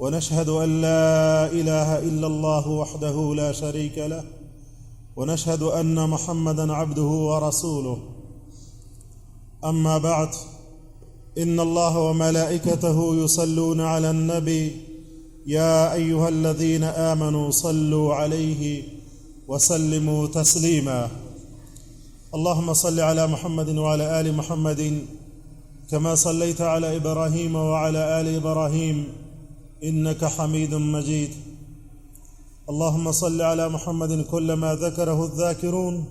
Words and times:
ونشهد 0.00 0.48
أن 0.48 0.80
لا 0.80 1.46
إله 1.52 1.98
إلا 1.98 2.26
الله 2.26 2.68
وحده 2.68 3.34
لا 3.34 3.52
شريك 3.52 3.98
له 3.98 4.24
ونشهد 5.16 5.62
أن 5.62 6.08
محمدا 6.10 6.72
عبده 6.72 7.02
ورسوله. 7.02 7.98
أما 9.64 9.98
بعد 9.98 10.28
إن 11.38 11.60
الله 11.60 11.98
وملائكته 11.98 13.14
يصلون 13.24 13.80
على 13.80 14.10
النبي 14.10 14.76
يا 15.46 15.92
أيها 15.92 16.28
الذين 16.28 16.84
آمنوا 16.84 17.50
صلوا 17.50 18.14
عليه 18.14 18.82
وسلموا 19.48 20.26
تسليما. 20.26 21.08
اللهم 22.34 22.72
صل 22.72 23.00
على 23.00 23.26
محمد 23.26 23.68
وعلى 23.78 24.20
آل 24.20 24.36
محمد 24.36 25.04
كما 25.90 26.14
صليت 26.14 26.60
على 26.60 26.96
إبراهيم 26.96 27.54
وعلى 27.54 28.20
آل 28.20 28.36
إبراهيم. 28.36 29.19
إنك 29.84 30.24
حميد 30.24 30.74
مجيد. 30.74 31.30
اللهم 32.70 33.12
صل 33.12 33.42
على 33.42 33.68
محمد 33.68 34.26
كلما 34.26 34.74
ذكره 34.74 35.24
الذاكرون 35.24 36.04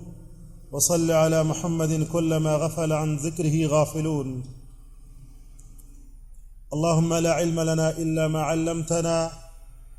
وصل 0.72 1.10
على 1.10 1.44
محمد 1.44 2.08
كلما 2.12 2.56
غفل 2.56 2.92
عن 2.92 3.16
ذكره 3.16 3.66
غافلون. 3.66 4.42
اللهم 6.72 7.14
لا 7.14 7.32
علم 7.32 7.60
لنا 7.60 7.90
إلا 7.90 8.28
ما 8.28 8.42
علمتنا 8.42 9.30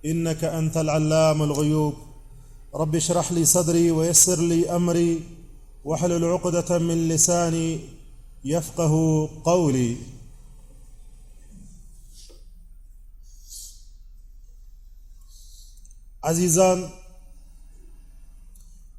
إنك 0.06 0.44
أنت 0.44 0.78
العلام 0.78 1.44
الغيوب. 1.44 1.94
رب 2.76 2.96
اشرح 2.96 3.32
لي 3.32 3.46
صدري 3.46 3.92
ويسر 3.92 4.42
لي 4.42 4.76
أمري 4.76 5.22
واحلل 5.86 6.26
عقدة 6.26 6.80
من 6.80 7.10
لساني 7.10 7.80
يفقه 8.46 8.94
قولي. 9.44 9.98
عزیزان 16.24 16.90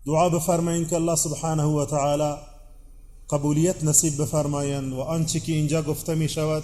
دعا 0.07 0.29
بفرمایید 0.29 0.89
که 0.89 0.97
الله 0.97 1.17
سبحانه 1.17 1.63
و 1.63 1.85
تعالی 1.85 2.35
قبولیت 3.31 3.85
نصیب 3.85 4.23
بفرمایند 4.23 4.93
و 4.93 5.01
آنچه 5.01 5.41
که 5.41 5.53
اینجا 5.53 5.83
گفته 5.83 6.15
می 6.15 6.29
شود 6.29 6.63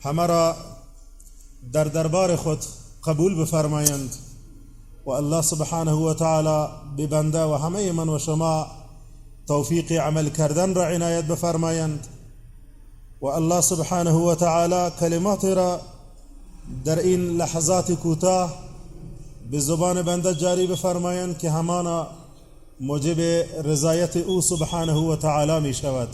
همه 0.00 0.26
را 0.26 0.56
در 1.72 1.84
دربار 1.84 2.36
خود 2.36 2.58
قبول 3.04 3.42
بفرمایند 3.42 4.16
و 5.06 5.10
الله 5.10 5.42
سبحانه 5.42 5.92
و 5.92 6.14
تعالی 6.14 6.72
ببنده 6.98 7.44
و 7.44 7.54
همه 7.54 7.92
من 7.92 8.08
و 8.08 8.18
شما 8.18 8.66
توفیق 9.46 9.92
عمل 9.92 10.28
کردن 10.28 10.74
را 10.74 10.86
عنایت 10.86 11.24
بفرمایند 11.24 12.06
و 13.20 13.26
الله 13.26 13.60
سبحانه 13.60 14.12
و 14.12 14.34
تعالی 14.34 14.90
کلمات 15.00 15.44
را 15.44 15.80
در 16.84 16.98
این 16.98 17.20
لحظات 17.20 17.92
کوتاه 17.92 18.63
به 19.50 19.60
زبان 19.60 20.02
بنده 20.02 20.34
جاری 20.34 20.66
بفرمایند 20.66 21.38
که 21.38 21.50
همانا 21.50 22.08
موجب 22.80 23.20
رضایت 23.64 24.16
او 24.16 24.40
سبحانه 24.40 24.92
و 24.92 25.16
تعالی 25.16 25.66
می 25.66 25.74
شود. 25.74 26.08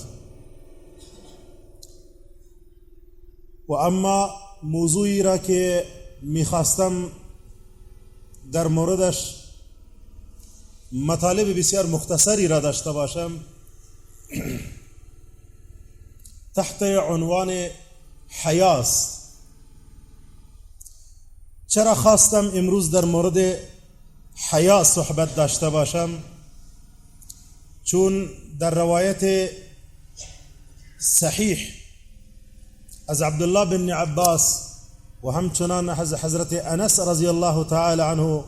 و 3.69 3.73
اما 3.73 4.31
موضوعی 4.63 5.23
را 5.23 5.39
که 5.39 5.85
می‌خواستم 6.23 7.11
در 8.53 8.67
موردش 8.67 9.37
مطالب 10.93 11.59
بسیار 11.59 11.87
مختصری 11.87 12.49
را 12.49 12.61
داشته 12.61 12.93
باشم 12.93 13.31
تحت 16.55 16.83
عنوان 16.83 17.67
حیاست 18.29 19.20
چرا 21.71 21.95
خواستم 21.95 22.51
امروز 22.55 22.91
در 22.91 23.05
مورد 23.05 23.59
حیا 24.51 24.85
صحبت 24.85 25.35
داشته 25.35 25.69
باشم؟ 25.69 26.11
چون 27.85 28.29
در 28.59 28.71
روایت 28.71 29.51
صحیح 30.99 31.59
از 33.09 33.23
عبدالله 33.23 33.65
بن 33.65 33.91
عباس 33.91 34.67
و 35.25 35.31
همچنان 35.31 35.91
حضرت 35.91 36.53
انس 36.67 37.01
رضی 37.01 37.27
الله 37.27 37.65
تعالی 37.65 38.03
عنه 38.03 38.45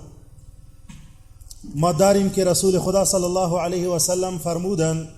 ما 1.74 1.92
داریم 1.92 2.30
که 2.30 2.44
رسول 2.44 2.78
خدا 2.78 3.04
صلی 3.04 3.24
الله 3.24 3.60
علیه 3.60 3.88
و 3.88 3.98
سلم 3.98 4.38
فرمودن 4.38 5.08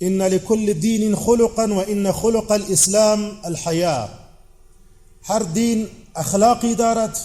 ان 0.00 0.22
لكل 0.22 0.72
دین 0.72 1.16
خلقا 1.16 1.66
و 1.66 1.84
ان 1.88 2.12
خلق 2.12 2.50
الاسلام 2.50 3.30
الحیا. 3.44 4.08
هر 5.22 5.38
دین 5.38 5.88
اخلاقی 6.16 6.74
دارد 6.74 7.18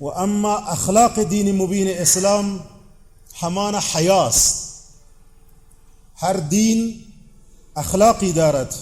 و 0.00 0.04
اما 0.04 0.56
أخلاق 0.56 1.22
دین 1.22 1.56
مبین 1.56 1.88
إسلام 1.88 2.60
همان 3.34 3.74
حیاست 3.74 4.70
هر 6.14 6.32
دین 6.32 7.04
اخلاقی 7.76 8.32
دارد 8.32 8.74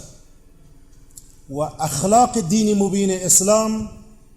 و 1.50 1.60
اخلاق 1.60 2.40
دین 2.40 2.78
مبین 2.78 3.10
إسلام 3.10 3.90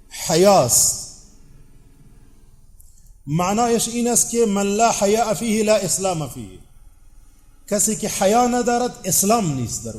حیاست 0.09 1.11
معنایش 3.27 3.87
این 3.87 4.07
است 4.07 4.29
که 4.29 4.45
من 4.45 4.67
لا 4.67 4.91
حیاء 4.91 5.33
فیه 5.33 5.63
لا 5.63 5.75
إسلام 5.75 6.29
فیه 6.29 6.59
کسی 7.69 7.95
که 7.95 8.09
حیا 8.09 8.47
ندارد 8.47 8.91
إسلام 9.05 9.53
نیست 9.53 9.85
در 9.85 9.93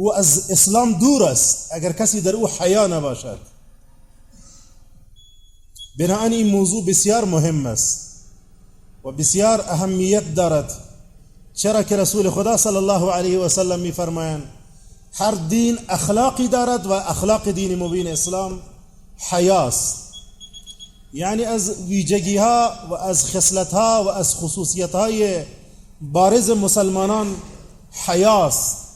أو 0.00 0.12
از 0.12 0.50
إسلام 0.50 0.92
دور 0.92 1.24
است 1.24 1.68
اگر 1.72 1.92
کسی 1.92 2.20
در 2.20 2.34
أو 2.34 2.48
حیا 2.48 2.86
نباشد 2.86 3.38
بنابراین 5.98 6.32
این 6.32 6.46
موضوع 6.46 6.84
بسیار 6.84 7.24
مهم 7.24 7.66
است. 7.66 8.10
و 9.04 9.12
بسیار 9.12 9.60
اهمیت 9.60 10.34
دارد. 10.34 10.72
چرا 11.54 11.82
که 11.82 11.96
رسول 11.96 12.30
خدا 12.30 12.56
صلی 12.56 12.76
الله 12.76 13.12
علیه 13.12 13.38
و 13.38 13.48
سلم 13.48 13.80
میفرمایند 13.80 14.42
هر 15.12 15.30
دین 15.30 15.78
اخلاقی 15.88 16.48
دارد 16.48 16.86
و 16.86 16.92
اخلاق 16.92 17.50
دین 17.50 17.78
مبین 17.78 18.06
اسلام 18.06 18.60
حیاست. 19.30 20.12
یعنی 21.12 21.44
از 21.44 21.70
ویژگی 21.88 22.36
ها 22.36 22.72
و 22.90 22.94
از 22.94 23.24
خصلت 23.24 23.72
ها 23.72 24.04
و 24.04 24.08
از 24.08 24.34
خصوصیت 24.34 24.94
های 24.94 25.44
بارز 26.00 26.50
مسلمانان 26.50 27.36
حیاست. 28.06 28.89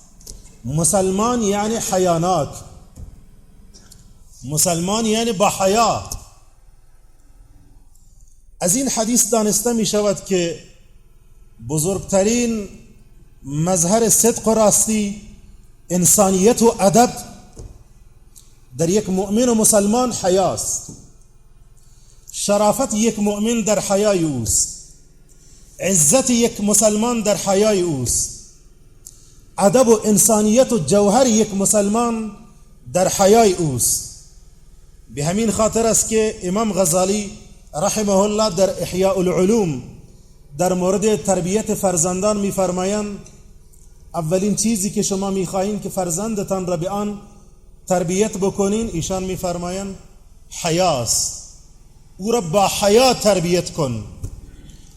مسلمان 0.65 1.43
یعنی 1.43 1.77
حیانات. 1.77 2.65
مسلمان 4.45 5.07
یعنی 5.07 5.33
با 5.33 5.51
حیا 5.51 6.11
از 8.61 8.77
این 8.77 8.89
حدیث 8.89 9.33
دانسته 9.33 9.73
می 9.73 9.87
شود 9.87 10.25
که 10.25 10.63
بزرگترین 11.69 12.69
مظهر 13.43 14.09
صدق 14.09 14.49
و 14.49 14.55
راستی 14.55 15.23
انسانیت 15.91 16.63
و 16.63 16.75
ادب 16.81 17.13
در 18.79 18.89
یک 18.89 19.09
مؤمن 19.09 19.49
و 19.49 19.55
مسلمان 19.55 20.13
حیاست. 20.13 20.93
شرافت 22.33 22.95
یک 22.95 23.19
مؤمن 23.19 23.61
در 23.61 23.81
حیای 23.81 24.23
اوست. 24.23 24.95
عزت 25.81 26.31
یک 26.31 26.61
مسلمان 26.61 27.21
در 27.21 27.37
حیای 27.37 27.81
اوست. 27.81 28.34
ادب 29.59 29.89
و 29.89 29.99
انسانیت 30.05 30.73
و 30.73 30.79
جوهر 30.79 31.27
یک 31.27 31.55
مسلمان 31.55 32.31
در 32.93 33.09
حیای 33.09 33.53
اوست. 33.53 34.15
به 35.15 35.25
همین 35.25 35.51
خاطر 35.51 35.87
است 35.87 36.09
که 36.09 36.37
امام 36.43 36.73
غزالی 36.73 37.31
رحمه 37.75 38.17
الله 38.17 38.51
در 38.51 38.83
احیاء 38.83 39.19
العلوم 39.19 39.83
در 40.59 40.73
مورد 40.73 41.23
تربیت 41.23 41.75
فرزندان 41.75 42.37
میفرمایند 42.37 43.19
اولین 44.15 44.55
چیزی 44.55 44.91
که 44.91 45.03
شما 45.03 45.31
می‌خواهید 45.31 45.83
که 45.83 45.89
فرزندتان 45.89 46.67
را 46.67 46.77
به 46.77 46.91
آن 46.91 47.21
تربیت 47.87 48.37
بکنین 48.37 48.91
ایشان 48.93 49.25
میفرمایند 49.25 49.95
حیاست 50.63 51.43
او 52.19 52.33
را 52.33 52.41
با 52.41 52.69
حیا 52.69 53.15
تربیت 53.15 53.71
کن. 53.73 54.05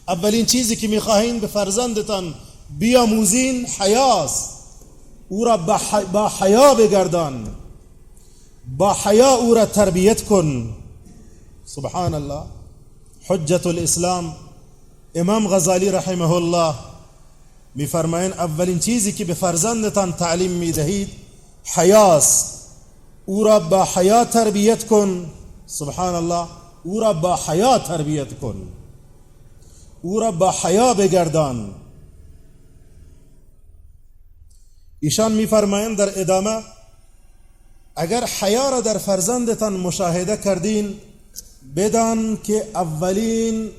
اولین 0.07 0.45
چیزی 0.45 0.75
که 0.75 0.87
می‌خواهید 0.87 1.41
به 1.41 1.47
فرزندتان 1.47 2.33
بیاموزین 2.69 3.65
حیاست 3.79 4.57
أو 5.31 5.45
را 5.45 5.57
با 6.13 6.29
حیا 6.29 6.73
بگردان. 6.73 7.47
با 8.77 8.93
حیا 8.93 9.35
أو 9.35 9.53
را 9.53 9.65
تربیت 9.65 10.23
کن. 10.23 10.75
سبحان 11.65 12.13
الله 12.13 12.43
حجت 13.27 13.67
الاسلام. 13.67 14.35
امام 15.15 15.47
غزالی 15.47 15.89
رحمه 15.89 16.31
الله 16.31 16.75
میفرمایند 17.75 18.33
اولین 18.33 18.79
چیزی 18.79 19.11
که 19.11 19.25
به 19.25 19.33
فرزندتان 19.33 20.13
تعلیم 20.13 20.51
میدهید 20.51 21.09
حیاست 21.63 22.53
أو 23.25 23.43
را 23.43 23.59
با 23.59 23.83
حیا 23.83 24.25
تربیت 24.25 24.85
کن. 24.87 25.25
سبحان 25.65 26.15
الله 26.15 26.47
أو 26.85 26.99
را 26.99 27.13
با 27.13 27.35
حیا 27.35 27.79
تربیت 27.79 28.39
کن. 28.39 28.55
أو 30.03 30.19
را 30.19 30.31
با 30.31 30.51
حیا 30.51 30.93
بگردان. 30.93 31.69
ایشان 34.99 35.31
میفرمایند 35.31 35.97
در 35.97 36.19
ادامه 36.21 36.63
اگر 37.95 38.25
حیا 38.25 38.69
را 38.69 38.81
در 38.81 38.97
فرزندتان 38.97 39.73
مشاهده 39.73 40.37
کردین 40.37 40.99
بدان 41.75 42.37
که 42.43 42.67
اولین 42.75 43.69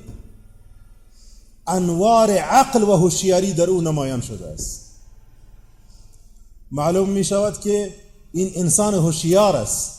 انوار 1.67 2.31
عقل 2.31 2.83
و 2.83 2.95
هوشیاری 2.95 3.53
در 3.53 3.69
او 3.69 3.81
نمایان 3.81 4.21
شده 4.21 4.47
است. 4.47 4.85
معلوم 6.71 7.09
می 7.09 7.23
شود 7.23 7.59
که 7.59 7.95
این 8.33 8.51
انسان 8.55 8.93
هوشیار 8.93 9.55
است. 9.55 9.91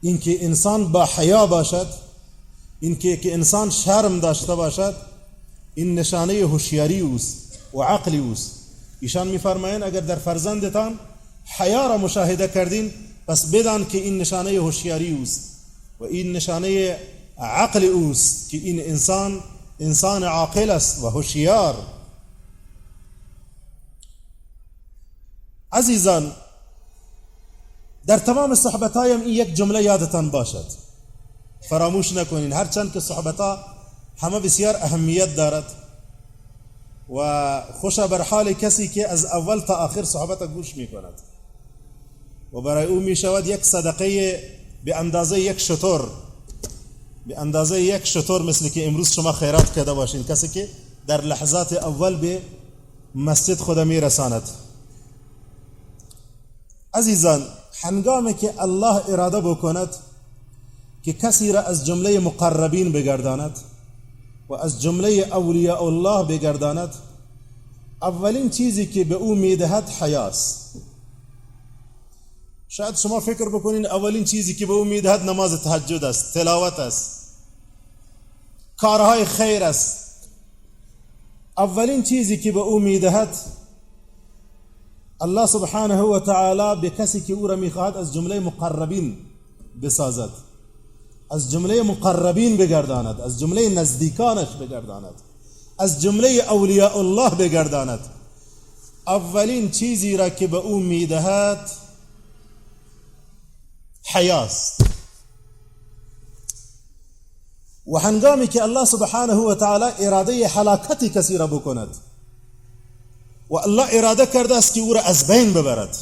اینکه 0.00 0.44
انسان 0.44 0.92
با 0.92 1.04
حیا 1.04 1.46
باشد 1.46 1.86
اینکه 2.80 3.16
که 3.16 3.32
انسان 3.32 3.70
شرم 3.70 4.20
داشته 4.20 4.54
باشد 4.54 4.94
این 5.74 5.98
نشانه 5.98 6.32
هوشیاری 6.32 7.00
اوست 7.00 7.58
و 7.74 7.82
عقلی 7.82 8.18
اوست. 8.18 8.67
ایشان 9.00 9.28
میفرمایند 9.28 9.82
اگر 9.82 10.00
در 10.00 10.16
فرزندتان 10.16 10.98
حیا 11.58 11.86
را 11.86 11.96
مشاهده 11.96 12.48
کردین 12.48 12.92
پس 13.26 13.46
بدان 13.54 13.86
که 13.86 13.98
این 13.98 14.18
نشانه 14.18 14.50
هوشیاری 14.50 15.14
اوست 15.14 15.40
و 16.00 16.04
این 16.04 16.32
نشانه 16.32 16.96
عقل 17.38 17.84
اوست 17.84 18.50
که 18.50 18.56
این 18.56 18.80
انسان 18.80 19.42
انسان 19.80 20.24
عاقل 20.24 20.70
است 20.70 21.02
و 21.02 21.08
هوشیار. 21.08 21.76
عزیزان 25.72 26.32
در 28.06 28.18
تمام 28.18 28.54
صحبتایم 28.54 29.20
این 29.20 29.28
یک 29.28 29.54
جمله 29.54 29.82
یادتان 29.82 30.30
باشد. 30.30 30.66
فراموش 31.68 32.12
نکنین 32.12 32.52
هرچند 32.52 32.92
که 32.92 33.00
صحبتها 33.00 33.58
همه 34.18 34.40
بسیار 34.40 34.76
اهمیت 34.76 35.36
دارد. 35.36 35.64
و 37.16 37.62
خوش 37.80 37.98
بر 37.98 38.22
حال 38.22 38.52
کسی 38.52 38.88
که 38.88 39.08
از 39.08 39.24
اول 39.24 39.60
تا 39.60 39.74
آخر 39.74 40.04
صحبت 40.04 40.42
گوش 40.42 40.76
می 40.76 40.86
کند 40.86 41.22
و 42.52 42.60
برای 42.60 42.86
او 42.86 43.00
می 43.00 43.16
شود 43.16 43.46
یک 43.46 43.64
صدقه 43.64 44.40
به 44.84 44.96
اندازه 44.96 45.40
یک 45.40 45.58
شطور 45.58 46.10
به 47.26 47.38
اندازه 47.38 47.80
یک 47.80 48.06
شطور 48.06 48.42
مثل 48.42 48.68
که 48.68 48.86
امروز 48.86 49.12
شما 49.12 49.32
خیرات 49.32 49.74
کرده 49.74 49.92
باشین. 49.92 50.24
کسی 50.24 50.48
که 50.48 50.68
در 51.06 51.20
لحظات 51.20 51.72
اول 51.72 52.16
به 52.16 52.42
مسجد 53.14 53.58
خود 53.58 53.78
می 53.78 54.00
رساند 54.00 54.42
عزیزان 56.94 57.46
هنگامی 57.80 58.34
که 58.34 58.62
الله 58.62 59.10
اراده 59.10 59.40
بکند 59.40 59.88
که 61.02 61.12
کسی 61.12 61.52
را 61.52 61.60
از 61.60 61.86
جمله 61.86 62.20
مقربین 62.20 62.92
بگرداند 62.92 63.58
و 64.48 64.54
از 64.54 64.82
جمله 64.82 65.08
اولیاء 65.08 65.84
الله 65.84 66.38
بگرداند 66.38 66.94
اولین 68.02 68.50
چیزی 68.50 68.86
که 68.86 69.04
به 69.04 69.14
او 69.14 69.34
می‌دهد 69.34 69.88
حیاست 69.88 70.82
شاید 72.68 72.96
شما 72.96 73.20
فکر 73.20 73.48
بکنین 73.48 73.86
اولین 73.86 74.24
چیزی 74.24 74.54
که 74.54 74.66
به 74.66 74.72
او 74.72 74.84
می‌دهد 74.84 75.28
نماز 75.28 75.62
تهجد 75.62 76.04
است 76.04 76.34
تلاوت 76.34 76.78
است 76.78 77.18
کارهای 78.76 79.24
خیر 79.24 79.64
است. 79.64 80.28
اولین 81.58 82.02
چیزی 82.02 82.38
که 82.38 82.52
به 82.52 82.60
او 82.60 82.78
می‌دهد 82.78 83.36
الله 85.20 85.46
سبحانه 85.46 86.02
و 86.02 86.18
تعالی 86.18 86.80
به 86.80 86.90
کسی 86.90 87.20
که 87.20 87.32
او 87.32 87.46
را 87.46 87.56
می‌خواهد 87.56 87.96
از 87.96 88.14
جمله 88.14 88.40
مقربین 88.40 89.16
بسازد. 89.82 90.47
از 91.30 91.50
جمله 91.50 91.82
مقربین 91.82 92.56
بگرداند 92.56 93.20
از 93.20 93.40
جمله 93.40 93.68
نزدیکانش 93.68 94.48
بگرداند 94.48 95.14
از 95.78 96.02
جمله 96.02 96.28
اولیاء 96.28 96.98
الله 96.98 97.30
بگرداند. 97.30 98.00
اولین 99.06 99.70
چیزی 99.70 100.16
را 100.16 100.28
که 100.28 100.46
به 100.46 100.56
أو 100.56 100.80
میدهد 100.80 101.70
حیاست. 104.04 104.84
و 107.92 107.98
هنگامی 107.98 108.46
که 108.46 108.62
الله 108.62 108.84
سبحانه 108.84 109.34
و 109.34 109.54
تعالی 109.54 109.92
اراده 109.98 110.48
حلاکت 110.48 111.04
کسی 111.04 111.38
را 111.38 111.46
بکند 111.46 111.96
و 113.50 113.56
الله 113.56 113.86
اراده 113.90 114.26
کرده 114.26 114.56
است 114.56 114.74
که 114.74 114.80
أو 114.80 114.92
را 114.92 115.00
از 115.00 115.26
بین 115.26 115.52
ببرد 115.52 115.96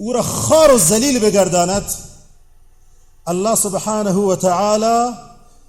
أو 0.00 0.12
را 0.12 0.22
خار 0.22 0.74
و 0.74 0.78
ذلیل 0.78 1.18
بگرداند 1.18 1.84
الله 3.28 3.54
سبحانه 3.54 4.12
و 4.12 4.36
تعالی 4.36 5.16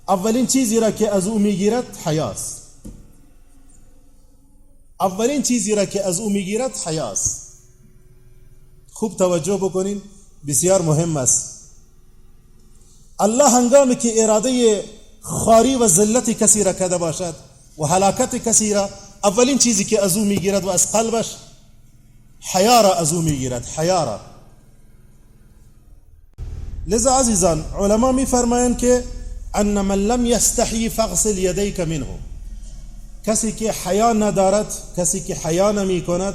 اولین 0.08 0.48
چیزی 0.48 0.80
را 0.80 0.92
که 0.92 1.12
از 1.12 1.28
او 1.28 1.40
می‌گیرد 1.40 1.98
حیاست 2.06 2.62
اولین 5.00 5.42
چیزی 5.42 5.76
را 5.76 5.86
که 5.86 6.06
از 6.06 6.20
او 6.20 6.30
می‌گیرد 6.30 6.78
حیاست 6.86 7.48
خوب 8.94 9.18
توجه 9.18 9.58
بکنین 9.58 10.02
بسیار 10.48 10.82
مهم 10.82 11.18
است 11.18 11.60
الله 13.20 13.50
هنگامی 13.50 13.96
که 13.96 14.24
اراده 14.24 14.84
خاری 15.22 15.76
و 15.76 15.88
ذلت 15.88 16.30
کسی 16.30 16.64
را 16.64 16.74
کده 16.74 16.98
باشد 16.98 17.36
و 17.78 17.86
هلاکت 17.86 18.36
کسی 18.36 18.74
را 18.74 18.90
اولین 19.24 19.58
چیزی 19.58 19.84
که 19.84 20.04
از 20.04 20.18
او 20.18 20.26
می‌گیرد 20.26 20.66
و 20.66 20.70
از 20.70 20.92
قلبش 20.92 21.36
حیا 22.54 22.82
را 22.82 22.94
از 22.94 23.14
او 23.14 23.22
می‌گیرد 23.22 23.66
حیا 23.66 24.20
لذا 26.90 27.20
عزیزان 27.20 27.66
علما 27.80 28.12
میفرمایند 28.12 28.78
که 28.78 29.04
ان 29.54 29.82
من 29.82 29.96
لم 29.96 30.26
یستحی 30.26 30.90
فغسل 30.90 31.38
یدیک 31.38 31.80
منه. 31.80 32.06
کسی 33.26 33.52
که 33.52 33.72
حیا 33.72 34.14
ندارد 34.14 34.74
کسی 34.98 35.20
که 35.20 35.36
حیا 35.36 35.72
نمی 35.72 36.02
کند 36.02 36.34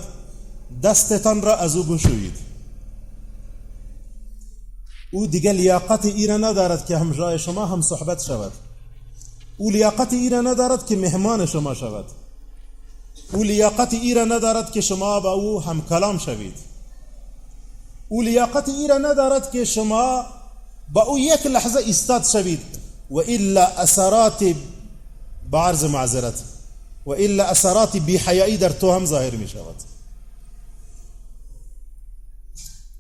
دستتان 0.82 1.42
را 1.42 1.56
از 1.56 1.76
او 1.76 1.82
بشویید. 1.82 2.36
او 5.12 5.26
دیگه 5.26 5.52
لیاقت 5.52 6.04
ای 6.04 6.26
ندارد 6.26 6.86
که 6.86 6.98
همجای 6.98 7.38
شما 7.38 7.66
هم 7.66 7.80
صحبت 7.80 8.22
شود. 8.22 8.52
او 9.58 9.70
لیاقت 9.70 10.12
ای 10.12 10.30
ندارد 10.30 10.86
که 10.86 10.96
مهمان 10.96 11.46
شما 11.46 11.74
شود. 11.74 12.04
او 13.32 13.42
لیاقت 13.42 13.94
ای 13.94 14.14
ندارد 14.14 14.72
که 14.72 14.80
شما 14.80 15.20
با 15.20 15.32
او 15.32 15.62
هم 15.62 15.82
کلام 15.82 16.18
شوید. 16.18 16.54
او 18.08 18.22
لیاقت 18.22 18.68
ای 18.68 18.88
ندارد 19.02 19.50
که 19.50 19.64
شما 19.64 20.24
یک 21.18 21.46
لحظة 21.46 21.80
استاد 21.88 22.24
شوید 22.24 22.60
و 23.10 23.18
الا 23.18 23.66
اثرات 23.66 24.54
بعرض 25.50 25.84
معذرت 25.84 26.34
و 27.06 27.10
الا 27.10 27.44
اثرات 27.44 27.96
بیحیایی 27.96 28.56
در 28.56 28.68
تو 28.68 28.92
هم 28.92 29.06
ظاهر 29.06 29.34
می 29.34 29.48
شود. 29.48 29.76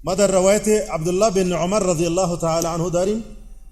ما 0.04 0.14
در 0.14 0.26
روایت 0.26 0.68
عبدالله 0.68 1.30
بن 1.30 1.52
عمر 1.52 1.78
رضی 1.78 2.06
الله 2.06 2.36
تعالی 2.36 2.66
عنه 2.66 2.90
داریم 2.90 3.24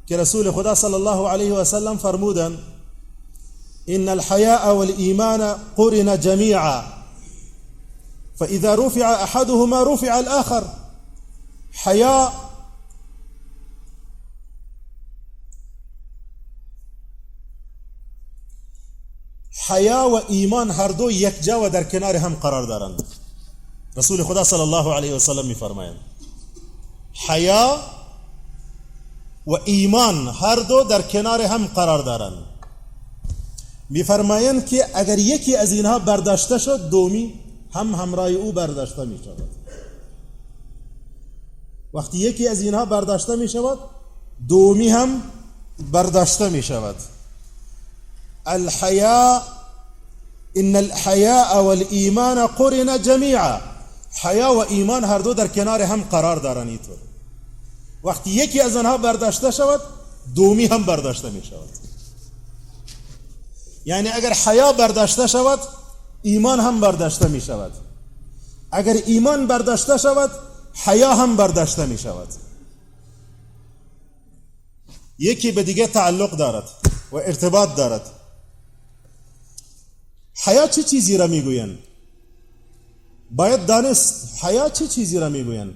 که 0.07 0.16
رسول 0.16 0.50
خدا 0.50 0.75
صلی 0.75 0.95
الله 0.95 1.28
علیه 1.28 1.52
و 1.52 1.64
سلم 1.64 1.97
فرمودن 1.97 2.59
إن 3.88 4.09
الحياء 4.09 4.75
والايمان 4.75 5.57
قرن 5.76 6.21
جميعا 6.21 6.83
فإذا 8.37 8.75
رفع 8.75 9.23
أحدهما 9.23 9.83
رفع 9.83 10.19
الآخر 10.19 10.64
حياء 11.73 12.51
حیا 19.73 20.09
و 20.09 20.21
ایمان 20.29 20.71
هر 20.71 20.88
دو 20.88 21.11
یک 21.11 21.43
جا 21.43 21.61
و 21.61 21.69
در 21.69 21.85
کنار 21.85 22.17
هم 22.17 22.35
قرار 22.35 22.67
دارند. 22.67 23.02
رسول 23.97 24.23
خدا 24.23 24.45
صلی 24.45 24.61
الله 24.61 24.95
علیه 24.95 25.14
و 25.14 25.19
سلم 25.19 25.47
میفرمایند. 25.47 25.97
حیا 27.29 27.81
و 29.47 29.52
ایمان 29.64 30.29
هر 30.29 30.57
دو 30.57 30.85
در 30.85 31.02
کنار 31.02 31.43
هم 31.43 31.67
قرار 31.67 32.02
دارند. 32.02 32.38
میفرمایند 33.91 34.67
که 34.67 34.87
اگر 34.95 35.19
یکی 35.19 35.57
از 35.57 35.73
اینها 35.73 35.99
برداشته 35.99 36.59
شد 36.59 36.88
دومی 36.88 37.35
هم 37.75 37.95
همراه 37.95 38.29
او 38.29 38.52
برداشته 38.52 39.05
می 39.05 39.19
شود 39.25 39.49
وقتی 41.95 42.19
یکی 42.19 42.49
از 42.49 42.61
اینها 42.61 42.85
برداشته 42.85 43.37
می 43.37 43.49
شود 43.49 43.79
دومی 44.49 44.88
هم 44.88 45.23
برداشته 45.93 46.49
می 46.49 46.62
شود 46.62 46.97
الحياء 48.47 49.43
إن 50.56 50.76
الحياء 50.76 51.62
والإيمان 51.62 52.47
قرن 52.47 53.02
جميعا. 53.02 53.73
حیا 54.12 54.54
و 54.54 54.59
ایمان 54.59 55.04
هر 55.04 55.18
دو 55.18 55.35
در 55.35 55.49
کنار 55.49 55.82
هم 55.82 56.02
قرار 56.02 56.37
دارن 56.37 56.68
اینطور 56.68 56.97
وقتی 58.04 58.30
یکی 58.30 58.61
از 58.61 58.76
آنها 58.76 58.97
برداشته 58.97 59.50
شود 59.50 59.80
دومی 60.35 60.66
هم 60.66 60.82
برداشته 60.82 61.30
می 61.30 61.44
شود. 61.44 61.68
یعنی 63.85 64.09
اگر 64.09 64.32
حیا 64.32 64.73
برداشته 64.73 65.26
شود 65.26 65.59
ایمان 66.23 66.61
هم 66.61 66.80
برداشته 66.80 67.28
می 67.28 67.40
شود. 67.40 67.73
اگر 68.73 68.97
ایمان 69.06 69.47
برداشته 69.47 69.97
شود 69.97 70.30
حیا 70.75 71.14
هم 71.14 71.37
برداشته 71.37 71.87
می 71.87 71.99
شود. 71.99 72.28
یکی 75.18 75.52
به 75.52 75.87
تعلق 75.87 76.37
دارد 76.37 76.68
و 77.12 77.16
ارتباط 77.16 77.75
دارد. 77.76 78.11
حیا 80.35 80.67
چه 80.67 80.83
چیزی 80.83 81.17
را 81.17 81.27
میگویند 81.27 81.79
باید 83.31 83.67
دانست 83.67 84.45
حیا 84.45 84.69
چه 84.69 84.89
چیزی 84.89 85.19
را 85.19 85.29
میگویند 85.29 85.75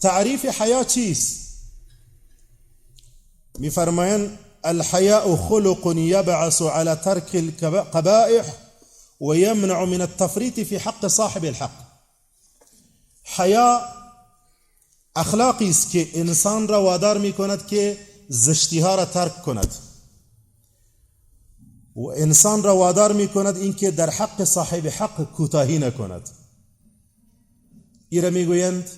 تعریف 0.00 0.44
حیا 0.44 0.84
چیست؟ 0.84 1.42
میفرمایند 3.58 4.38
الحياء 4.64 5.36
خلق 5.36 5.92
يبعث 5.96 6.62
على 6.62 6.96
ترك 6.96 7.34
القبائح 7.34 8.44
ويمنع 9.20 9.84
من 9.84 10.00
التفريط 10.00 10.60
في 10.60 10.78
حق 10.78 11.06
صاحب 11.06 11.44
الحق. 11.44 11.92
است 15.62 15.90
که 15.90 16.08
انسان 16.14 16.68
را 16.68 16.82
وادار 16.82 17.18
می 17.18 17.32
کند 17.32 17.66
که 17.66 17.98
زشتی 18.28 18.80
ها 18.80 18.94
را 18.94 19.04
ترک 19.04 19.42
کند. 19.42 19.74
و 21.96 22.06
انسان 22.06 22.62
را 22.62 22.76
وادار 22.76 23.12
می 23.12 23.28
کند 23.28 23.56
اینکه 23.56 23.90
در 23.90 24.10
حق 24.10 24.44
صاحب 24.44 24.86
حق 24.86 25.24
کوتاهی 25.32 25.78
نکند. 25.78 26.28
این 28.08 28.22
را 28.22 28.30
می‌گویند 28.30 28.90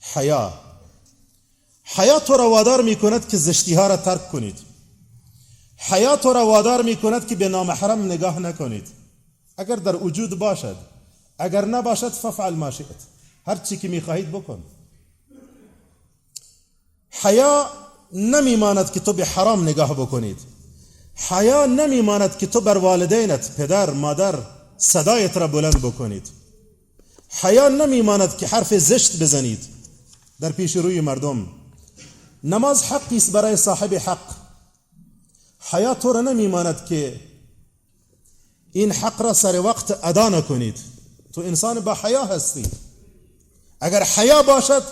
حیا. 0.00 0.52
حیا 1.84 2.20
تو 2.20 2.36
را 2.36 2.50
وادار 2.50 2.82
می 2.82 2.96
کند 2.96 3.28
که 3.28 3.36
زشتی 3.36 3.74
ها 3.74 3.86
را 3.86 3.96
ترک 3.96 4.30
کنید. 4.30 4.58
حیا 5.76 6.16
تو 6.16 6.32
را 6.32 6.46
وادار 6.46 6.82
می 6.82 6.96
کند 6.96 7.26
که 7.26 7.36
به 7.36 7.48
نامحرم 7.48 8.04
نگاه 8.04 8.38
نکنید. 8.38 8.88
اگر 9.56 9.76
در 9.76 9.96
وجود 9.96 10.38
باشد 10.38 10.76
اگر 11.38 11.64
نباشد 11.64 12.12
ففعل 12.12 12.54
ما 12.54 12.70
شئت. 12.70 12.86
هر 13.46 13.56
چی 13.56 13.76
که 13.76 13.88
می‌خواهید 13.88 14.32
بکن. 14.32 14.62
حیا 17.10 17.70
نمیماند 18.12 18.92
که 18.92 19.00
تو 19.00 19.12
به 19.12 19.24
حرام 19.24 19.62
نگاه 19.62 19.94
بکنید. 19.94 20.53
حیا 21.16 21.66
نمیماند 21.66 22.38
که 22.38 22.46
تو 22.46 22.60
بر 22.60 22.78
والدینت 22.78 23.56
پدر 23.56 23.90
مادر 23.90 24.38
صدایت 24.76 25.36
را 25.36 25.46
بلند 25.48 25.78
بکنید. 25.78 26.28
حیا 27.42 27.68
نمیماند 27.68 28.36
که 28.36 28.46
حرف 28.46 28.74
زشت 28.74 29.22
بزنید. 29.22 29.64
در 30.40 30.52
پیش 30.52 30.76
روی 30.76 31.00
مردم 31.00 31.46
نماز 32.44 32.82
حقی 32.82 33.16
است 33.16 33.32
برای 33.32 33.56
صاحب 33.56 33.94
حق. 33.94 34.34
حیا 35.70 35.94
تو 35.94 36.12
را 36.12 36.20
نمیماند 36.20 36.86
که 36.86 37.20
این 38.72 38.92
حق 38.92 39.22
را 39.22 39.32
سر 39.32 39.60
وقت 39.60 40.04
ادا 40.04 40.28
نکنید. 40.28 40.78
تو 41.32 41.40
انسان 41.40 41.80
با 41.80 41.94
حیا 41.94 42.24
هستی. 42.24 42.66
اگر 43.80 44.02
حیا 44.02 44.42
باشد 44.42 44.82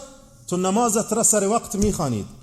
تو 0.46 0.56
نمازت 0.56 1.12
را 1.12 1.22
سر 1.22 1.48
وقت 1.48 1.74
می‌خوانید. 1.74 2.41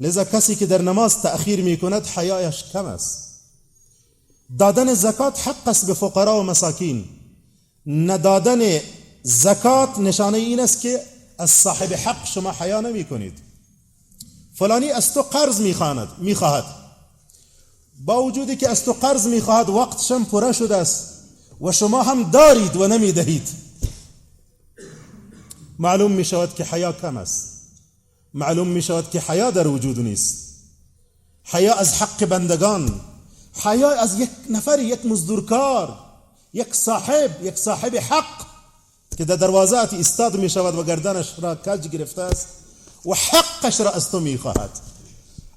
لذا 0.00 0.24
کسی 0.24 0.56
که 0.56 0.66
در 0.66 0.82
نماز 0.82 1.22
تأخیر 1.22 1.62
می 1.62 1.76
کند 1.76 2.06
حیایش 2.06 2.64
کم 2.72 2.84
است. 2.84 3.30
دادن 4.58 4.94
زکات 4.94 5.48
حق 5.48 5.68
است 5.68 5.86
به 5.86 5.94
فقرا 5.94 6.40
و 6.40 6.42
مساکین. 6.42 7.04
ندادن 7.86 8.80
زکات 9.22 9.98
نشانه 9.98 10.38
این 10.38 10.60
است 10.60 10.80
که 10.80 11.02
از 11.38 11.50
صاحب 11.50 11.92
حق 11.92 12.26
شما 12.26 12.52
حیا 12.52 12.80
نمی 12.80 13.04
کنید 13.04 13.38
فلانی 14.54 14.90
از 14.90 15.14
تو 15.14 15.22
قرض 15.22 15.60
می‌خواند 15.60 16.08
می‌خواهد. 16.18 16.64
با 18.04 18.22
وجودی 18.22 18.56
که 18.56 18.68
از 18.68 18.84
تو 18.84 18.92
قرض 18.92 19.26
می‌خواهد 19.26 19.68
وقتشم 19.68 20.24
پره 20.24 20.52
شده 20.52 20.76
است 20.76 21.08
و 21.60 21.72
شما 21.72 22.02
هم 22.02 22.30
دارید 22.30 22.76
و 22.76 22.88
نمی‌دهید. 22.88 23.48
معلوم 25.78 26.12
می 26.12 26.24
شود 26.24 26.54
که 26.54 26.64
حیا 26.64 26.92
کم 26.92 27.16
است. 27.16 27.49
معلوم 28.34 28.68
می 28.68 28.82
شود 28.82 29.10
که 29.10 29.20
حیا 29.20 29.50
در 29.50 29.66
وجود 29.66 29.98
نیست. 29.98 30.50
حیا 31.44 31.74
از 31.74 32.02
حق 32.02 32.24
بندگان 32.24 33.00
حیا 33.64 33.90
از 33.90 34.20
یک 34.20 34.30
نفر 34.50 34.78
یک 34.78 35.06
مزدورکار 35.06 35.98
یک 36.52 36.74
صاحب 36.74 37.44
یک 37.44 37.58
صاحب 37.58 37.96
حق 37.96 38.46
که 39.18 39.24
در 39.24 39.36
دروازه 39.36 39.76
استاد 39.76 40.36
می 40.36 40.50
شود 40.50 40.74
و 40.74 40.84
گردنش 40.84 41.34
را 41.38 41.54
کج 41.54 41.88
گرفته 41.88 42.22
است 42.22 42.48
و 43.06 43.14
حقش 43.14 43.80
را 43.80 43.90
از 43.90 44.10
تو 44.10 44.20
می 44.20 44.38
خواهد 44.38 44.70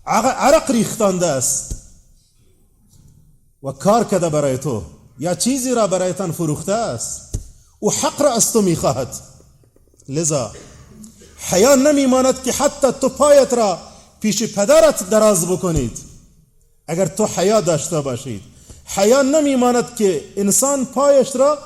عرق 0.05 0.71
ریختانده 0.71 1.27
است 1.27 1.75
و 3.63 3.71
کار 3.71 4.03
کده 4.03 4.29
برای 4.29 4.57
تو. 4.57 4.83
یا 5.19 5.35
چیزی 5.35 5.73
را 5.73 5.87
برایتان 5.87 6.31
فروخته 6.31 6.73
است 6.73 7.39
و 7.81 7.89
حق 7.89 8.21
را 8.21 8.33
از 8.33 8.53
تو 8.53 8.61
می 8.61 8.75
خواهد 8.75 9.15
لذا 10.09 10.51
حیا 11.50 11.75
نمیماند 11.75 12.43
که 12.43 12.51
حتی 12.51 12.88
تو 13.01 13.09
پایت 13.09 13.53
را 13.53 13.79
پیش 14.21 14.43
پدرت 14.43 15.09
دراز 15.09 15.47
بکنید. 15.47 15.97
اگر 16.88 17.05
تو 17.05 17.25
حیا 17.25 17.62
داشته 17.62 18.01
باشید 18.01 18.41
حیا 18.85 19.21
نمیماند 19.21 19.95
که 19.95 20.23
انسان 20.38 20.85
پایش 20.85 21.35
را 21.35 21.57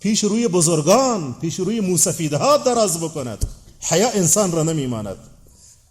پیش 0.00 0.24
روی 0.24 0.48
بزرگان 0.48 1.34
پیش 1.40 1.54
روی 1.60 1.80
موسفیدها 1.80 2.56
دراز 2.56 3.00
بکند. 3.00 3.44
حیا 3.80 4.10
انسان 4.10 4.52
را 4.52 4.62
نمیماند. 4.62 5.16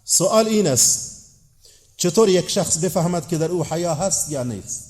سوال 0.04 0.46
این 0.46 0.66
است 0.66 1.10
چطور 1.96 2.28
یک 2.28 2.50
شخص 2.50 2.78
بفهمد 2.78 3.28
که 3.28 3.38
در 3.38 3.48
او 3.48 3.64
حیا 3.64 3.94
هست 3.94 4.30
یا 4.30 4.42
نیست؟ 4.42 4.84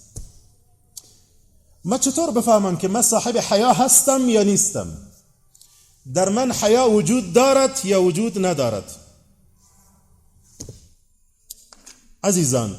ما 1.84 1.98
چطور 1.98 2.30
بفهمم 2.30 2.76
که 2.76 2.88
من 2.88 3.02
صاحب 3.02 3.36
حیا 3.38 3.72
هستم 3.72 4.28
یا 4.28 4.42
نیستم؟ 4.42 4.88
در 6.14 6.28
من 6.28 6.52
حیا 6.52 6.90
وجود 6.90 7.32
دارد 7.32 7.80
یا 7.84 8.02
وجود 8.02 8.46
ندارد؟ 8.46 8.84
عزیزان 12.24 12.76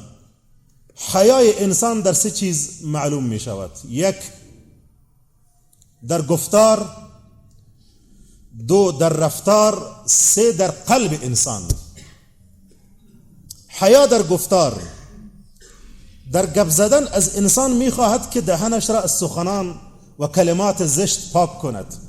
حیای 0.96 1.58
انسان 1.58 2.00
در 2.00 2.12
سه 2.12 2.30
چیز 2.30 2.84
معلوم 2.84 3.24
می 3.24 3.40
شود. 3.40 3.70
یک 3.88 4.16
در 6.08 6.22
گفتار 6.22 6.96
دو 8.68 8.92
در 8.92 9.08
رفتار 9.08 10.02
سه 10.06 10.52
در 10.52 10.70
قلب 10.70 11.18
انسان. 11.22 11.62
حیا 13.68 14.06
در 14.06 14.22
گفتار 14.22 14.82
در 16.32 16.46
گپ 16.46 16.68
زدن 16.68 17.06
از 17.06 17.36
انسان 17.36 17.72
می‌خواهد 17.72 18.30
که 18.30 18.40
دهنش 18.40 18.90
را 18.90 19.00
از 19.00 19.18
سخنان 19.18 19.80
و 20.18 20.26
کلمات 20.26 20.86
زشت 20.86 21.32
پاک 21.32 21.58
کند. 21.58 22.01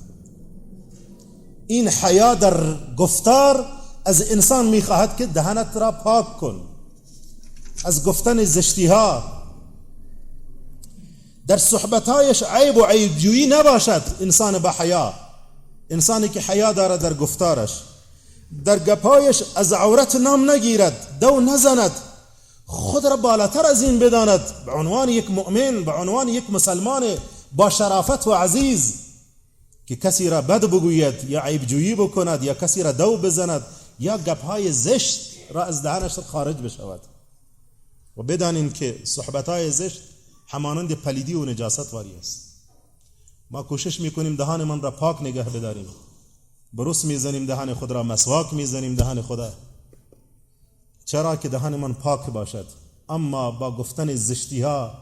این 1.67 1.87
حیا 1.87 2.35
در 2.35 2.77
گفتار 2.97 3.65
از 4.05 4.31
انسان 4.31 4.65
می‌خواهد 4.65 5.17
که 5.17 5.25
دهنت 5.25 5.77
را 5.77 5.91
پاک 5.91 6.37
کن. 6.37 6.61
از 7.85 8.03
گفتن 8.03 8.43
زشتی 8.43 8.87
ها 8.87 9.23
در 11.47 11.57
صحبتهایش 11.57 12.43
عیب 12.43 12.77
و 12.77 12.85
عیبجویی 12.85 13.45
نباشد 13.45 14.01
انسان 14.21 14.59
با 14.59 14.71
حیا. 14.71 15.13
انسانی 15.89 16.29
که 16.29 16.39
حیا 16.39 16.73
دارد 16.73 17.01
در 17.01 17.13
گفتارش. 17.13 17.83
در 18.65 18.79
گپایش 18.79 19.43
از 19.55 19.73
عورت 19.73 20.15
نام 20.15 20.51
نگیرد 20.51 21.07
دو 21.21 21.39
نزند. 21.39 21.91
خود 22.65 23.05
را 23.05 23.17
بالاتر 23.17 23.65
از 23.65 23.81
این 23.81 23.99
بداند. 23.99 24.41
به 24.65 24.71
عنوان 24.71 25.09
یک 25.09 25.31
مؤمن 25.31 25.83
به 25.83 25.91
عنوان 25.91 26.27
یک 26.27 26.43
مسلمان 26.49 27.03
با 27.51 27.69
شرافت 27.69 28.27
و 28.27 28.33
عزیز. 28.33 28.93
که 29.85 29.95
کسی 29.95 30.29
را 30.29 30.41
بد 30.41 30.65
بگوید 30.65 31.29
یا 31.29 31.41
عیب 31.41 31.65
جویی 31.65 31.95
بکند 31.95 32.43
یا 32.43 32.53
کسی 32.53 32.83
را 32.83 32.91
دو 32.91 33.17
بزند 33.17 33.65
یا 33.99 34.17
گپهای 34.17 34.71
زشت 34.71 35.33
را 35.51 35.63
از 35.63 35.81
دهنش 35.81 36.19
خارج 36.19 36.55
بشود. 36.57 37.01
و 38.17 38.23
بدانیم 38.23 38.69
که 38.69 38.99
صحبتهای 39.03 39.71
زشت 39.71 40.01
همانند 40.47 40.91
پلیدی 40.91 41.33
و 41.33 41.45
نجاست 41.45 41.93
واری 41.93 42.15
است. 42.15 42.53
ما 43.51 43.63
کوشش 43.63 43.99
می‌کنیم 43.99 44.35
دهان 44.35 44.63
من 44.63 44.81
را 44.81 44.91
پاک 44.91 45.21
نگه 45.21 45.43
بداریم. 45.43 45.87
بروس 46.73 47.05
می‌زنیم 47.05 47.45
دهان 47.45 47.73
خود 47.73 47.91
را 47.91 48.03
مسواک 48.03 48.53
می‌زنیم 48.53 48.95
دهان 48.95 49.21
خدا 49.21 49.53
چرا 51.05 51.35
که 51.35 51.49
دهان 51.49 51.75
من 51.75 51.93
پاک 51.93 52.25
باشد؟ 52.25 52.65
اما 53.09 53.51
با 53.51 53.75
گفتن 53.75 54.15
زشتی 54.15 54.61
ها 54.61 54.93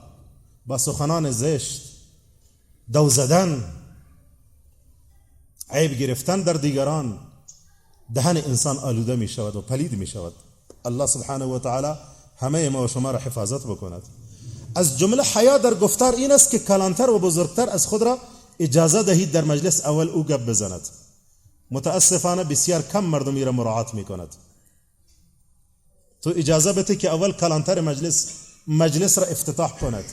با 0.66 0.78
سخنان 0.78 1.32
زشت 1.32 1.82
دو 2.94 3.10
زدن 3.10 3.64
عیب 5.72 5.94
گرفتن 5.94 6.42
در 6.42 6.54
دیگران. 6.54 7.20
دهن 8.14 8.38
انسان 8.38 8.78
آلوده 8.78 9.16
می 9.16 9.28
شود 9.28 9.56
و 9.56 9.62
پلید 9.62 9.92
می 9.94 10.08
شود 10.08 10.34
الله 10.86 11.06
سبحانه 11.06 11.46
و 11.46 11.60
تعالی 11.60 11.94
همه 12.38 12.70
ما 12.70 12.84
و 12.84 12.88
شما 12.88 13.12
را 13.12 13.20
حفاظت 13.20 13.64
بکند. 13.64 14.02
از 14.76 15.00
جمله 15.00 15.24
حیا 15.24 15.58
در 15.58 15.74
گفتار 15.74 16.16
این 16.16 16.32
است 16.32 16.50
که 16.50 16.60
کلانتر 16.60 17.10
و 17.10 17.20
بزرگتر 17.20 17.70
از 17.70 17.88
خود 17.88 18.02
را 18.02 18.18
اجازه 18.60 19.04
دهید 19.04 19.32
در 19.32 19.44
مجلس 19.44 19.86
اول 19.86 20.10
او 20.10 20.24
گپ 20.24 20.46
بزند. 20.46 20.82
متاسفانه 21.72 22.44
بسیار 22.44 22.82
کم 22.82 23.04
مردم 23.04 23.46
را 23.46 23.52
مراعات 23.52 23.94
می‌کند. 23.94 24.36
تو 26.22 26.34
اجازه 26.36 26.74
بده 26.74 26.96
که 26.96 27.14
اول 27.14 27.32
کلانتر 27.32 27.82
مجلس 27.82 28.28
مجلس 28.68 29.18
را 29.18 29.26
افتتاح 29.26 29.80
کند. 29.80 30.04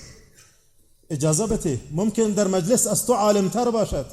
اجازه 1.10 1.46
بده. 1.46 1.80
ممکن 1.90 2.30
در 2.30 2.46
مجلس 2.46 2.86
از 2.86 3.06
تو 3.06 3.14
عالمتر 3.14 3.70
باشد. 3.70 4.06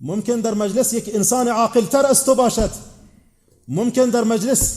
ممکن 0.00 0.40
در 0.40 0.54
مجلس 0.54 0.92
یک 0.92 1.10
انسان 1.14 1.48
عاقلتر 1.48 2.06
از 2.06 2.24
تو 2.24 2.34
باشد. 2.34 2.70
ممکن 3.68 4.10
در 4.10 4.24
مجلس 4.24 4.72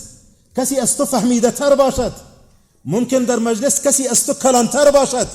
کسی 0.57 0.79
از 0.79 0.97
تو 0.97 1.05
فهمیده 1.05 1.51
تر 1.51 1.75
باشد. 1.75 2.13
ممکن 2.85 3.23
در 3.23 3.39
مجلس 3.39 3.87
کسی 3.87 4.07
از 4.07 4.25
تو 4.25 4.33
کلانتر 4.33 4.91
باشد. 4.91 5.27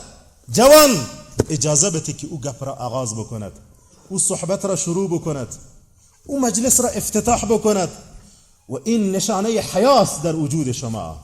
جوان 0.51 1.07
اجازه 1.51 2.01
که 2.01 2.27
أو 2.27 2.41
گپ 2.41 2.65
را 2.65 2.73
آغاز 2.73 3.15
بکند. 3.15 3.53
أو 4.11 4.19
صحبت 4.19 4.65
را 4.65 4.77
شروع 4.77 5.09
بکند. 5.09 5.49
أو 6.27 6.39
مجلس 6.39 6.81
را 6.81 6.89
افتتاح 6.89 7.45
بکند. 7.45 7.89
و 8.69 8.75
این 8.85 9.13
نشانه 9.13 9.49
حیاس 9.49 10.23
در 10.23 10.37
وجود 10.37 10.73
شما. 10.73 11.21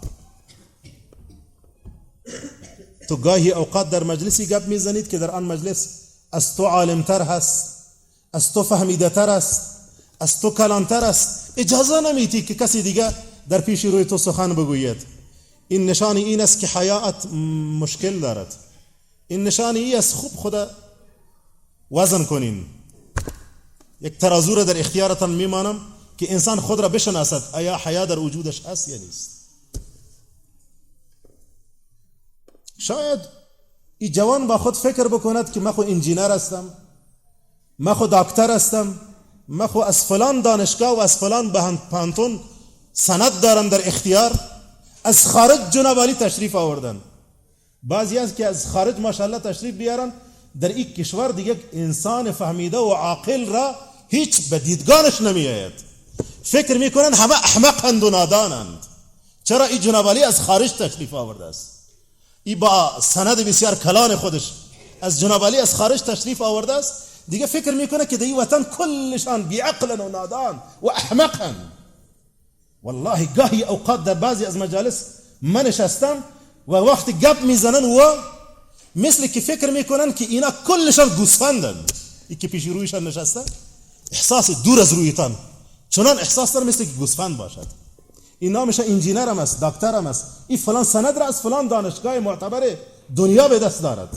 تو 3.09 3.17
گاهی 3.17 3.52
اوقات 3.52 3.90
در 3.90 4.05
مجلسی 4.05 4.47
گپ 4.47 4.67
میزنید 4.67 5.09
که 5.09 5.19
در 5.19 5.31
آن 5.31 5.43
مجلس 5.43 5.88
از 6.33 6.57
تو 6.57 6.67
عالمتر 6.67 7.23
هست. 7.23 7.80
از 8.33 8.53
تو 8.53 8.63
فهمیده 8.63 9.09
تر 9.09 9.31
است 9.31 9.81
از 10.21 10.41
تو 10.41 10.51
کلانتر 10.51 11.05
است. 11.05 11.53
اجازه 11.57 12.01
نمیتی 12.01 12.43
که 12.43 12.55
کسی 12.55 12.83
دیگه 12.83 13.15
در 13.49 13.61
پیش 13.61 13.85
روی 13.85 14.05
تو 14.05 14.19
سخن 14.19 14.55
بگوید. 14.55 15.07
این 15.69 15.87
نشان 15.87 16.17
این 16.17 16.41
است 16.41 16.61
که 16.61 16.67
حیات 16.67 17.27
مشکل 17.81 18.21
دارد. 18.21 18.55
این 19.29 19.45
نشان 19.45 19.77
این 19.77 19.97
است 19.97 20.15
خوب 20.15 20.33
خدا 20.37 20.71
وزن 21.91 22.25
کنین. 22.25 22.67
یک 24.01 24.19
ترازو 24.19 24.55
را 24.55 24.65
در 24.65 24.81
اختیارتان 24.81 25.31
میمانم 25.31 25.81
که 26.19 26.33
انسان 26.33 26.61
خود 26.61 26.81
را 26.81 26.89
بشناسد. 26.89 27.43
آیا 27.53 27.77
حیا 27.77 28.07
در 28.07 28.19
وجودش 28.19 28.67
هست 28.67 28.89
یا 28.89 28.97
نیست؟ 28.97 29.31
شاید 32.79 33.21
این 33.99 34.13
جوان 34.13 34.47
با 34.47 34.59
خود 34.59 34.77
فکر 34.77 35.09
بکند 35.09 35.53
که 35.53 35.61
من 35.61 35.73
خو 35.73 35.81
انجینر 35.81 36.31
هستم. 36.31 36.73
من 37.83 37.95
خو 37.95 38.07
دکتر 38.07 38.51
هستم 38.51 39.01
من 39.49 39.67
خو 39.67 39.79
از 39.79 40.05
فلان 40.05 40.41
دانشگاه 40.41 40.97
و 40.97 40.99
از 40.99 41.17
فلان 41.17 41.77
پانتون 41.91 42.41
سند 42.93 43.41
دارم 43.41 43.69
در 43.69 43.89
اختیار. 43.89 44.41
از 45.05 45.27
خارج 45.27 45.61
جناب 45.71 46.01
علی 46.01 46.15
تشریف 46.15 46.55
آوردن. 46.55 47.01
بعضی 47.83 48.19
از 48.19 48.35
که 48.35 48.47
از 48.47 48.67
خارج 48.67 48.99
ماشاءالله 48.99 49.39
تشریف 49.39 49.75
بیارن 49.75 50.13
در 50.61 50.69
این 50.69 50.95
کشور 50.95 51.29
دیگه 51.29 51.61
انسان 51.73 52.33
فهمیده 52.33 52.79
و 52.79 52.91
عاقل 52.91 53.47
را 53.47 53.75
هیچ 54.09 54.49
به 54.51 54.59
دیدگانش 54.59 55.21
نمی 55.21 55.49
آید 55.49 55.73
فکر 56.43 56.79
می‌کنن 56.79 57.15
همه 57.15 57.35
احمقند 57.35 58.03
و 58.03 58.11
نادانند. 58.11 58.79
چرا 59.45 59.65
این 59.65 59.81
جناب 59.81 60.09
علی 60.09 60.23
از 60.23 60.41
خارج 60.41 60.73
تشریف 60.73 61.15
آورده 61.15 61.45
است؟ 61.45 61.71
ای 62.45 62.55
با 62.55 62.93
سند 63.03 63.39
بسیار 63.39 63.75
کلان 63.75 64.17
خودش 64.17 64.53
از 65.01 65.21
جناب 65.21 65.45
علی 65.45 65.57
از 65.59 65.75
خارج 65.75 66.03
تشریف 66.03 66.43
آورده 66.43 66.73
است؟ 66.73 67.10
دیگه 67.31 67.47
فکر 67.47 67.71
میکنه 67.71 68.07
که 68.07 68.17
دی 68.17 68.33
وطن 68.33 68.65
کلشان 68.65 69.43
بیعقلن 69.43 70.01
و 70.01 70.09
نادان 70.09 70.63
و 70.83 70.89
والله 72.83 73.29
گاهی 73.37 73.65
أوقات 73.65 74.05
در 74.05 74.15
بعضی 74.15 74.45
از 74.45 74.57
مجالس 74.57 75.05
من 75.43 75.67
نشستم 75.67 76.25
و 76.69 76.73
وقتی 76.73 77.13
گپ 77.13 77.43
میزنن 77.43 77.85
و 77.85 78.01
مثل 78.97 79.27
که 79.27 79.41
فکر 79.41 79.71
میکنن 79.71 80.13
که 80.13 80.25
اینا 80.25 80.51
کلشان 80.67 81.09
گوسفندن 81.09 81.75
ای 82.29 82.37
که 82.37 82.49
پیش 82.49 82.67
رویشان 82.67 83.07
نشستن 83.07 83.45
إحساس 84.13 84.51
دور 84.51 84.81
از 84.81 84.93
رویتان 84.93 85.37
چنان 85.91 86.19
إحساس 86.19 86.53
دارم 86.53 86.67
مثل 86.67 86.85
که 86.85 86.91
گوسفند 86.91 87.37
باشد. 87.37 87.66
این 88.38 88.53
نامش 88.53 88.81
انجینر 88.81 89.29
هم 89.29 89.38
است 89.38 89.64
دکتر 89.64 89.95
هم 89.95 90.07
است. 90.07 90.25
این 90.49 90.59
فلان 90.59 90.85
سند 90.85 91.19
را 91.19 91.27
از 91.27 91.40
فلان 91.40 91.69
دانشگاه 91.69 92.19
معتبر 92.19 92.77
دنیا 93.16 93.49
به 93.49 93.59
دست 93.59 93.83
دارد. 93.83 94.09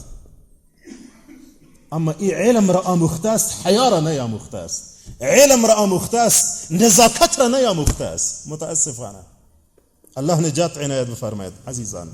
اما 1.93 2.13
این 2.19 2.33
علم 2.33 2.71
را 2.71 2.81
آموخته 2.81 3.29
است 3.29 3.67
حیا 3.67 3.89
را 3.89 3.99
نیاموخته 3.99 4.57
است 4.57 4.83
علم 5.21 5.65
را 5.65 5.73
آموخته 5.73 6.17
است 6.17 6.71
نزاکت 6.71 7.39
را 7.39 7.47
نیاموخته 7.47 8.03
است 8.03 8.47
متاسفانه. 8.47 9.19
الله 10.17 10.35
نجات 10.35 10.77
عنایت 10.77 11.07
بفرماید 11.07 11.53
عزیزان. 11.67 12.07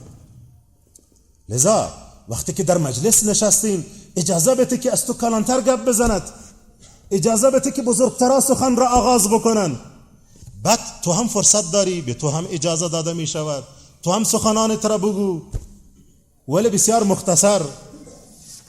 لذا 1.50 1.94
وقتی 2.30 2.54
که 2.54 2.64
در 2.64 2.78
مجلس 2.78 3.24
نشستیم 3.24 3.86
اجازه 4.16 4.56
بده 4.56 4.78
که 4.78 4.92
از 4.92 5.06
تو 5.06 5.14
کلانتر 5.14 5.62
گپ 5.62 5.86
بزند. 5.86 6.22
اجازه 7.12 7.52
بده 7.52 7.72
که 7.72 7.82
بزرگترا 7.82 8.40
سخن 8.40 8.76
را 8.76 8.90
آغاز 8.90 9.30
بکنن. 9.30 9.80
بعد 10.64 10.80
تو 11.02 11.12
هم 11.12 11.28
فرصت 11.28 11.72
داری 11.72 12.02
به 12.02 12.14
تو 12.14 12.30
هم 12.30 12.48
اجازه 12.52 12.90
داده 12.90 13.14
می 13.14 13.28
شود 13.28 13.64
تو 14.04 14.12
هم 14.12 14.24
سخنانت 14.24 14.86
را 14.86 14.98
بگو. 14.98 15.42
ولی 16.48 16.70
بسیار 16.70 17.04
مختصر. 17.04 17.62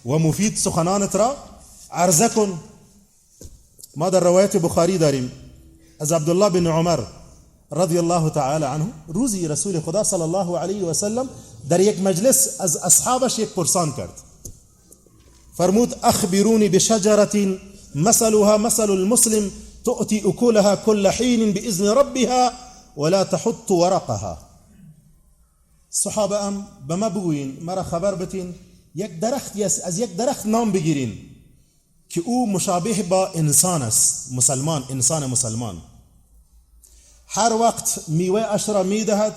و 0.07 0.19
مفید 0.19 0.57
سخنانت 0.57 1.17
را 1.17 1.37
عرضه 1.93 2.29
کن 2.29 2.61
ما 3.97 4.11
در 4.11 4.21
روایت 4.21 4.57
بخاری 4.57 4.99
داریم. 4.99 5.33
از 6.01 6.13
بن 6.13 6.67
عمر 6.67 7.01
رضی 7.73 7.99
الله 7.99 8.31
تعالی 8.31 8.65
عنه 8.65 8.87
روزی 9.09 9.49
رسول 9.49 9.81
خدا 9.81 10.05
صلی 10.05 10.23
الله 10.23 10.59
علیه 10.59 10.85
و 10.85 10.93
سلم 10.93 11.29
در 11.69 11.81
یک 11.81 12.01
مجلس 12.01 12.61
از 12.61 12.77
اصحابش 12.77 13.39
یک 13.39 13.49
پرسان 13.49 13.93
کرد. 13.93 14.13
فرمود 15.57 15.95
اخبرونی 16.03 16.69
بشجرة 16.69 17.59
مثلها 17.95 18.59
مثل 18.59 18.91
المسلم 18.91 19.51
تؤتي 19.85 20.23
أكلها 20.25 20.75
كل 20.75 21.09
حين 21.09 21.53
بإذن 21.53 21.87
ربها 21.87 22.53
ولا 22.97 23.25
تحط 23.25 23.71
ورقها. 23.71 24.39
صحابه 25.91 26.37
ام 26.37 26.67
به 26.89 26.97
ما 26.97 27.09
بگوین 27.09 27.59
مرا 27.63 27.83
خبر 27.83 28.15
بتین. 28.15 28.55
یک 28.95 29.21
درخت 29.21 29.53
از 29.85 29.99
یک 29.99 30.17
درخت 30.17 30.47
نام 30.47 30.73
بگیرین 30.73 31.19
که 32.09 32.23
او 32.25 32.53
مشابه 32.53 33.03
با 33.03 33.27
انسان 33.27 33.83
است. 33.83 34.33
مسلمان 34.33 34.85
انسان 34.91 35.27
مسلمان. 35.27 35.83
هر 37.27 37.53
وقت 37.53 38.09
میوه 38.09 38.41
اش 38.41 38.69
را 38.69 38.83
می‌دهد 38.83 39.37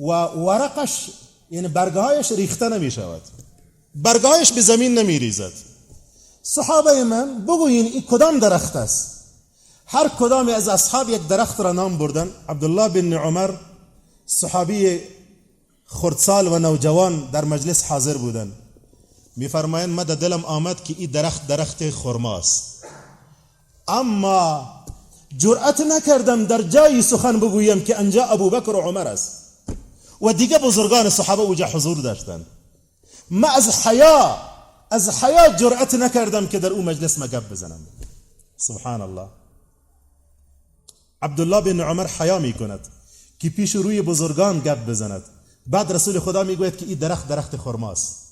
و 0.00 0.04
ورقش 0.24 1.10
یعنی 1.50 1.68
برگهایش 1.68 2.32
ریخته 2.32 2.68
نمی 2.68 2.90
شود 2.90 3.22
برگهایش 3.94 4.52
به 4.52 4.60
زمین 4.60 4.98
نمی 4.98 5.18
ریزد 5.18 5.52
صحابه 6.42 7.04
من 7.04 7.44
بگوین 7.44 7.86
این 7.86 8.02
کدام 8.02 8.38
درخت 8.38 8.76
است؟ 8.76 9.16
هر 9.86 10.08
کدام 10.08 10.48
از 10.48 10.68
اصحاب 10.68 11.10
یک 11.10 11.28
درخت 11.28 11.60
را 11.60 11.72
نام 11.72 11.98
بردن. 11.98 12.30
عبدالله 12.48 12.88
بن 12.88 13.12
عمر 13.12 13.54
صحابی 14.26 15.00
خردسال 15.86 16.46
و 16.48 16.58
نوجوان 16.58 17.30
در 17.32 17.44
مجلس 17.44 17.84
حاضر 17.84 18.16
بودن 18.16 18.52
میفرمایند 19.36 19.90
من 19.90 20.04
دلم 20.04 20.44
آمد 20.44 20.84
که 20.84 20.94
این 20.98 21.10
درخت 21.10 21.46
درخت 21.46 21.90
خرماست 21.90 22.84
اما 23.88 24.70
جرأت 25.36 25.80
نکردم 25.80 26.44
در 26.44 26.62
جایی 26.62 27.02
سخن 27.02 27.40
بگویم 27.40 27.84
که 27.84 27.98
انجا 27.98 28.24
ابو 28.24 28.50
بکر 28.50 28.70
و 28.70 28.80
عمر 28.80 29.06
است 29.06 29.32
و 30.22 30.32
دیگه 30.32 30.58
بزرگان 30.58 31.10
صحابه 31.10 31.42
اوجا 31.42 31.66
حضور 31.66 31.98
داشتن 31.98 32.46
ما 33.30 33.48
از 33.48 33.86
حیا 33.86 34.36
از 34.90 35.24
حیا 35.24 35.48
جرأت 35.48 35.94
نکردم 35.94 36.46
که 36.46 36.58
در 36.58 36.70
او 36.70 36.82
مجلس 36.82 37.18
مگب 37.18 37.50
بزنم. 37.50 37.80
سبحان 38.56 39.00
الله 39.00 39.28
عبدالله 41.22 41.60
بن 41.60 41.80
عمر 41.80 42.06
حیا 42.06 42.38
می 42.38 42.52
کند 42.52 42.88
که 43.38 43.50
پیش 43.50 43.76
روی 43.76 44.02
بزرگان 44.02 44.60
گپ 44.60 44.86
بزند. 44.86 45.22
بعد 45.66 45.92
رسول 45.92 46.18
خدا 46.18 46.42
می‌گوید 46.42 46.76
که 46.76 46.86
این 46.86 46.98
درخت 46.98 47.28
درخت 47.28 47.56
خرماست. 47.56 48.26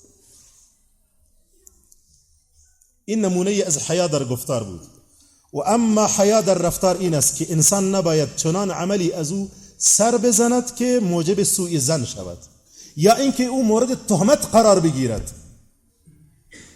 این 3.05 3.25
نمونه 3.25 3.63
از 3.67 3.77
حیا 3.77 4.07
در 4.07 4.23
گفتار 4.23 4.63
بود. 4.63 4.81
و 5.53 5.59
اما 5.65 6.07
حیا 6.07 6.41
در 6.41 6.53
رفتار 6.53 6.97
این 6.97 7.13
است 7.13 7.35
که 7.35 7.51
انسان 7.51 7.95
نباید 7.95 8.35
چنان 8.35 8.71
عملی 8.71 9.11
از 9.11 9.31
او 9.31 9.51
سر 9.77 10.17
بزند 10.17 10.75
که 10.75 10.99
موجب 11.03 11.43
سوء 11.43 11.79
زن 11.79 12.05
شود. 12.05 12.37
یا 12.95 13.15
اینکه 13.15 13.43
او 13.43 13.63
مورد 13.63 14.05
تهمت 14.07 14.45
قرار 14.45 14.79
بگیرد. 14.79 15.31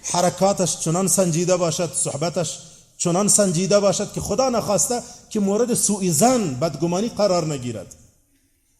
حرکاتش 0.04 0.80
چنان 0.80 1.08
سنجیده 1.08 1.58
باشد 1.58 1.94
صحبتش 1.94 2.60
چنان 2.98 3.28
سنجیده 3.28 3.80
باشد 3.80 4.12
که 4.12 4.22
خدا 4.22 4.50
نخواسته 4.50 5.04
که 5.30 5.40
مورد 5.40 5.74
سوء 5.74 6.12
زن 6.12 6.54
بدگمانی 6.54 7.10
قرار 7.10 7.54
نگیرد. 7.54 7.96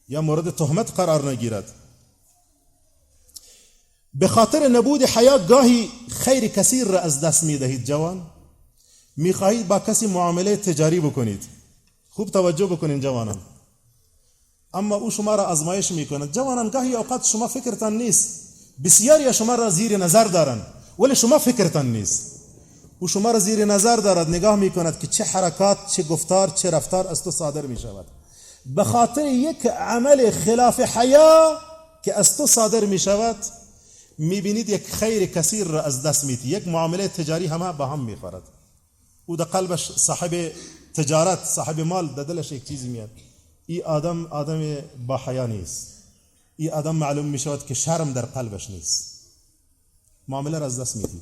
یا 0.10 0.22
مورد 0.22 0.56
تهمت 0.56 0.92
قرار 0.92 1.30
نگیرد. 1.32 1.72
به 4.14 4.28
خاطر 4.28 4.68
نبود 4.68 5.04
حیا 5.04 5.38
گاهی 5.38 5.90
خیر 6.10 6.48
کثیر 6.48 6.88
را 6.88 7.00
از 7.00 7.22
دست 7.22 7.44
می 7.44 7.58
دهید 7.58 7.86
جوان. 7.86 8.22
می 9.18 9.34
خواهید 9.34 9.68
با 9.68 9.80
کسی 9.80 10.08
معامله 10.08 10.56
تجاری 10.56 11.00
بکنید. 11.00 11.44
خوب 12.10 12.30
توجه 12.30 12.66
بکنید 12.66 13.04
جوانان. 13.04 13.38
اما 14.74 14.96
او 14.96 15.12
شما 15.12 15.36
را 15.36 15.48
ازمایش 15.48 15.92
می 15.92 16.06
کند 16.06 16.32
جوانان 16.32 16.70
گاهی 16.70 16.96
اوقات 16.96 17.26
شما 17.26 17.48
فکرتان 17.48 17.98
نیست. 17.98 18.40
بسیاری 18.84 19.34
شما 19.34 19.56
را 19.56 19.70
زیر 19.70 19.98
نظر 19.98 20.24
دارند 20.24 20.66
ولی 21.00 21.16
شما 21.16 21.40
فکرتان 21.40 21.92
نیست. 21.92 22.40
او 23.00 23.08
شما 23.08 23.32
را 23.32 23.40
زیر 23.40 23.66
نظر 23.66 23.96
دارد 23.96 24.30
نگاه 24.30 24.56
می 24.56 24.70
کند 24.70 25.00
که 25.00 25.08
چه 25.08 25.24
حرکات 25.24 25.78
چه 25.92 26.04
گفتار 26.04 26.50
چه 26.50 26.70
رفتار 26.70 27.08
از 27.08 27.24
تو 27.24 27.32
صادر 27.32 27.66
می 27.66 27.78
شود 27.78 28.06
به 28.66 28.84
خاطر 28.84 29.26
یک 29.26 29.66
عمل 29.66 30.32
خلاف 30.32 30.80
حیا 30.80 31.58
که 32.02 32.14
از 32.20 32.38
تو 32.38 32.48
صادر 32.48 32.86
می 32.86 33.00
شود 33.00 33.36
می 34.18 34.42
بینید 34.42 34.70
یک 34.70 34.88
خیر 34.88 35.26
کثیر 35.26 35.68
را 35.68 35.82
از 35.82 36.04
دست 36.04 36.24
میتی 36.24 36.48
یک 36.48 36.68
معامله 36.68 37.08
تجاری 37.08 37.46
همه 37.46 37.74
به 37.74 37.88
هم 37.88 38.00
می‌خورد. 38.00 38.44
او 39.26 39.36
در 39.36 39.46
قلبش 39.46 39.92
صاحب 39.92 40.52
تجارت 40.94 41.46
صاحب 41.46 41.80
مال 41.80 42.08
در 42.08 42.24
دلش 42.24 42.52
یک 42.52 42.68
چیزی 42.68 42.88
میاد 42.88 43.10
این 43.66 43.84
آدم 43.84 44.26
آدم 44.26 44.78
با 45.08 45.18
حیا 45.18 45.48
نیست. 45.48 45.88
این 46.58 46.72
آدم 46.72 46.96
معلوم 46.96 47.26
می 47.26 47.40
شود 47.40 47.66
که 47.66 47.74
شرم 47.74 48.14
در 48.14 48.26
قلبش 48.26 48.70
نیست. 48.70 49.20
معامله 50.28 50.60
را 50.60 50.66
از 50.66 50.80
دست 50.80 50.96
میدی. 50.96 51.22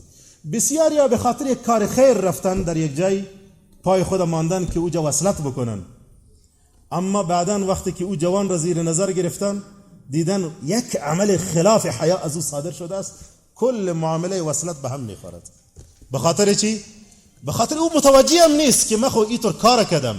بسیاری 0.52 1.08
به 1.10 1.18
خاطر 1.18 1.46
یک 1.46 1.62
کار 1.62 1.88
خیر 1.88 2.14
رفتن 2.14 2.62
در 2.62 2.78
یک 2.78 2.96
جای 2.96 3.26
پای 3.84 4.04
خود 4.04 4.22
ماندن 4.22 4.66
که 4.66 4.80
او 4.80 4.90
وصلت 4.90 5.42
بکنن. 5.42 5.86
اما 6.92 7.24
بعدا 7.24 7.66
وقتی 7.66 7.92
که 7.92 8.04
او 8.04 8.16
جوان 8.16 8.50
را 8.50 8.58
زیر 8.58 8.82
نظر 8.82 9.12
گرفتن 9.12 9.64
دیدن 10.10 10.52
یک 10.64 10.96
عمل 10.96 11.38
خلاف 11.38 11.86
حیا 11.86 12.18
از 12.18 12.36
او 12.36 12.42
صادر 12.42 12.72
شده 12.72 12.96
است. 12.96 13.14
کل 13.56 13.94
معامله 13.96 14.42
وصلت 14.42 14.82
به 14.82 14.90
هم 14.90 15.00
می‌خورد. 15.00 15.50
به 16.12 16.20
خاطر 16.20 16.54
چی؟ 16.54 16.82
به 17.44 17.52
خاطر 17.52 17.78
او 17.78 17.98
متوجه 17.98 18.44
هم 18.44 18.52
نیست 18.52 18.88
که 18.88 18.98
من 18.98 19.10
خو 19.10 19.20
اینطور 19.20 19.54
کار 19.54 19.84
کردم. 19.84 20.16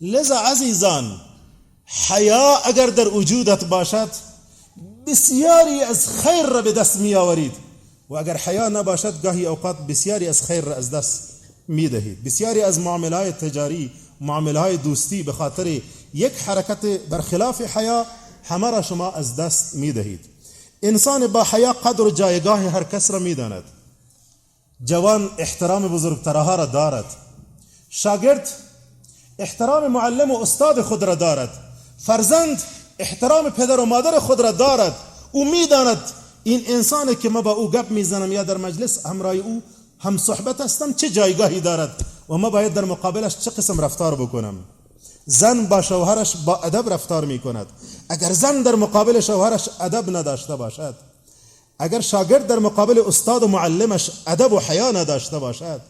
لذا 0.00 0.36
عزیزان 0.36 1.20
حیا 2.08 2.56
اگر 2.64 2.86
در 2.86 3.08
وجودت 3.08 3.64
باشد 3.64 4.08
بسیاری 5.06 5.82
از 5.82 6.08
خیر 6.08 6.46
را 6.46 6.62
به 6.62 6.72
دست 6.72 6.96
می 6.96 7.14
آورید 7.14 7.52
و 8.10 8.14
اگر 8.14 8.36
حیا 8.36 8.68
نباشد 8.68 9.22
گاهی 9.22 9.46
اوقات 9.46 9.86
بسیاری 9.86 10.28
از 10.28 10.42
خیر 10.42 10.64
را 10.64 10.74
از 10.74 10.90
دست 10.90 11.32
می 11.68 11.88
دهید 11.88 12.24
بسیاری 12.24 12.62
از 12.62 12.78
معامله 12.78 13.16
های 13.16 13.32
تجاری 13.32 13.90
معامله 14.22 14.60
های 14.60 14.76
دوستی 14.76 15.22
به 15.22 15.32
خاطر 15.32 15.80
یک 16.14 16.32
حرکت 16.46 16.86
برخلاف 16.86 17.60
حیا 17.60 18.06
همه 18.44 18.70
را 18.70 18.82
شما 18.82 19.12
از 19.12 19.36
دست 19.36 19.74
می 19.74 19.92
دهید 19.92 20.24
انسان 20.82 21.26
با 21.26 21.44
حیا 21.44 21.72
قدر 21.72 22.10
جایگاه 22.10 22.60
هر 22.60 22.84
کس 22.84 23.10
را 23.10 23.18
می 23.18 23.34
داند 23.34 23.64
جوان 24.84 25.30
احترام 25.38 25.88
بزرگترها 25.88 26.54
را 26.54 26.66
دارد. 26.66 27.04
شاگرد 27.90 28.48
احترام 29.38 29.92
معلم 29.92 30.30
و 30.30 30.38
استاد 30.38 30.82
خود 30.82 31.02
را 31.02 31.14
دارد. 31.14 31.50
فرزند 31.98 32.62
احترام 32.98 33.50
پدر 33.50 33.80
و 33.80 33.84
مادر 33.86 34.18
خود 34.18 34.40
را 34.40 34.52
دارد. 34.52 34.94
او 35.32 35.50
می‌داند 35.50 36.02
این 36.44 36.62
انسانی 36.66 37.14
که 37.14 37.28
ما 37.28 37.42
با 37.42 37.50
او 37.50 37.70
گپ 37.70 37.90
می‌زنم 37.90 38.32
یا 38.32 38.42
در 38.42 38.56
مجلس 38.56 39.06
همراه 39.06 39.34
او 39.34 39.62
هم 39.98 40.18
صحبت 40.18 40.60
هستم 40.60 40.92
چه 40.92 41.10
جایگاهی 41.10 41.60
دارد. 41.60 42.04
و 42.32 42.36
ما 42.36 42.50
باید 42.50 42.74
در 42.74 42.84
مقابلش 42.84 43.36
چه 43.38 43.50
قسم 43.50 43.80
رفتار 43.80 44.14
بکنم؟ 44.14 44.54
زن 45.26 45.66
با 45.66 45.82
شوهرش 45.82 46.36
با 46.36 46.56
ادب 46.56 46.92
رفتار 46.92 47.24
می 47.24 47.38
کند 47.38 47.66
اگر 48.08 48.32
زن 48.32 48.62
در 48.62 48.74
مقابل 48.74 49.20
شوهرش 49.20 49.68
ادب 49.80 50.16
نداشته 50.16 50.56
باشد 50.56 50.94
اگر 51.78 52.00
شاگرد 52.00 52.46
در 52.46 52.58
مقابل 52.58 53.02
استاد 53.06 53.42
و 53.42 53.48
معلمش 53.48 54.10
ادب 54.26 54.52
و 54.52 54.58
حیا 54.58 54.90
نداشته 54.90 55.38
باشد 55.38 55.80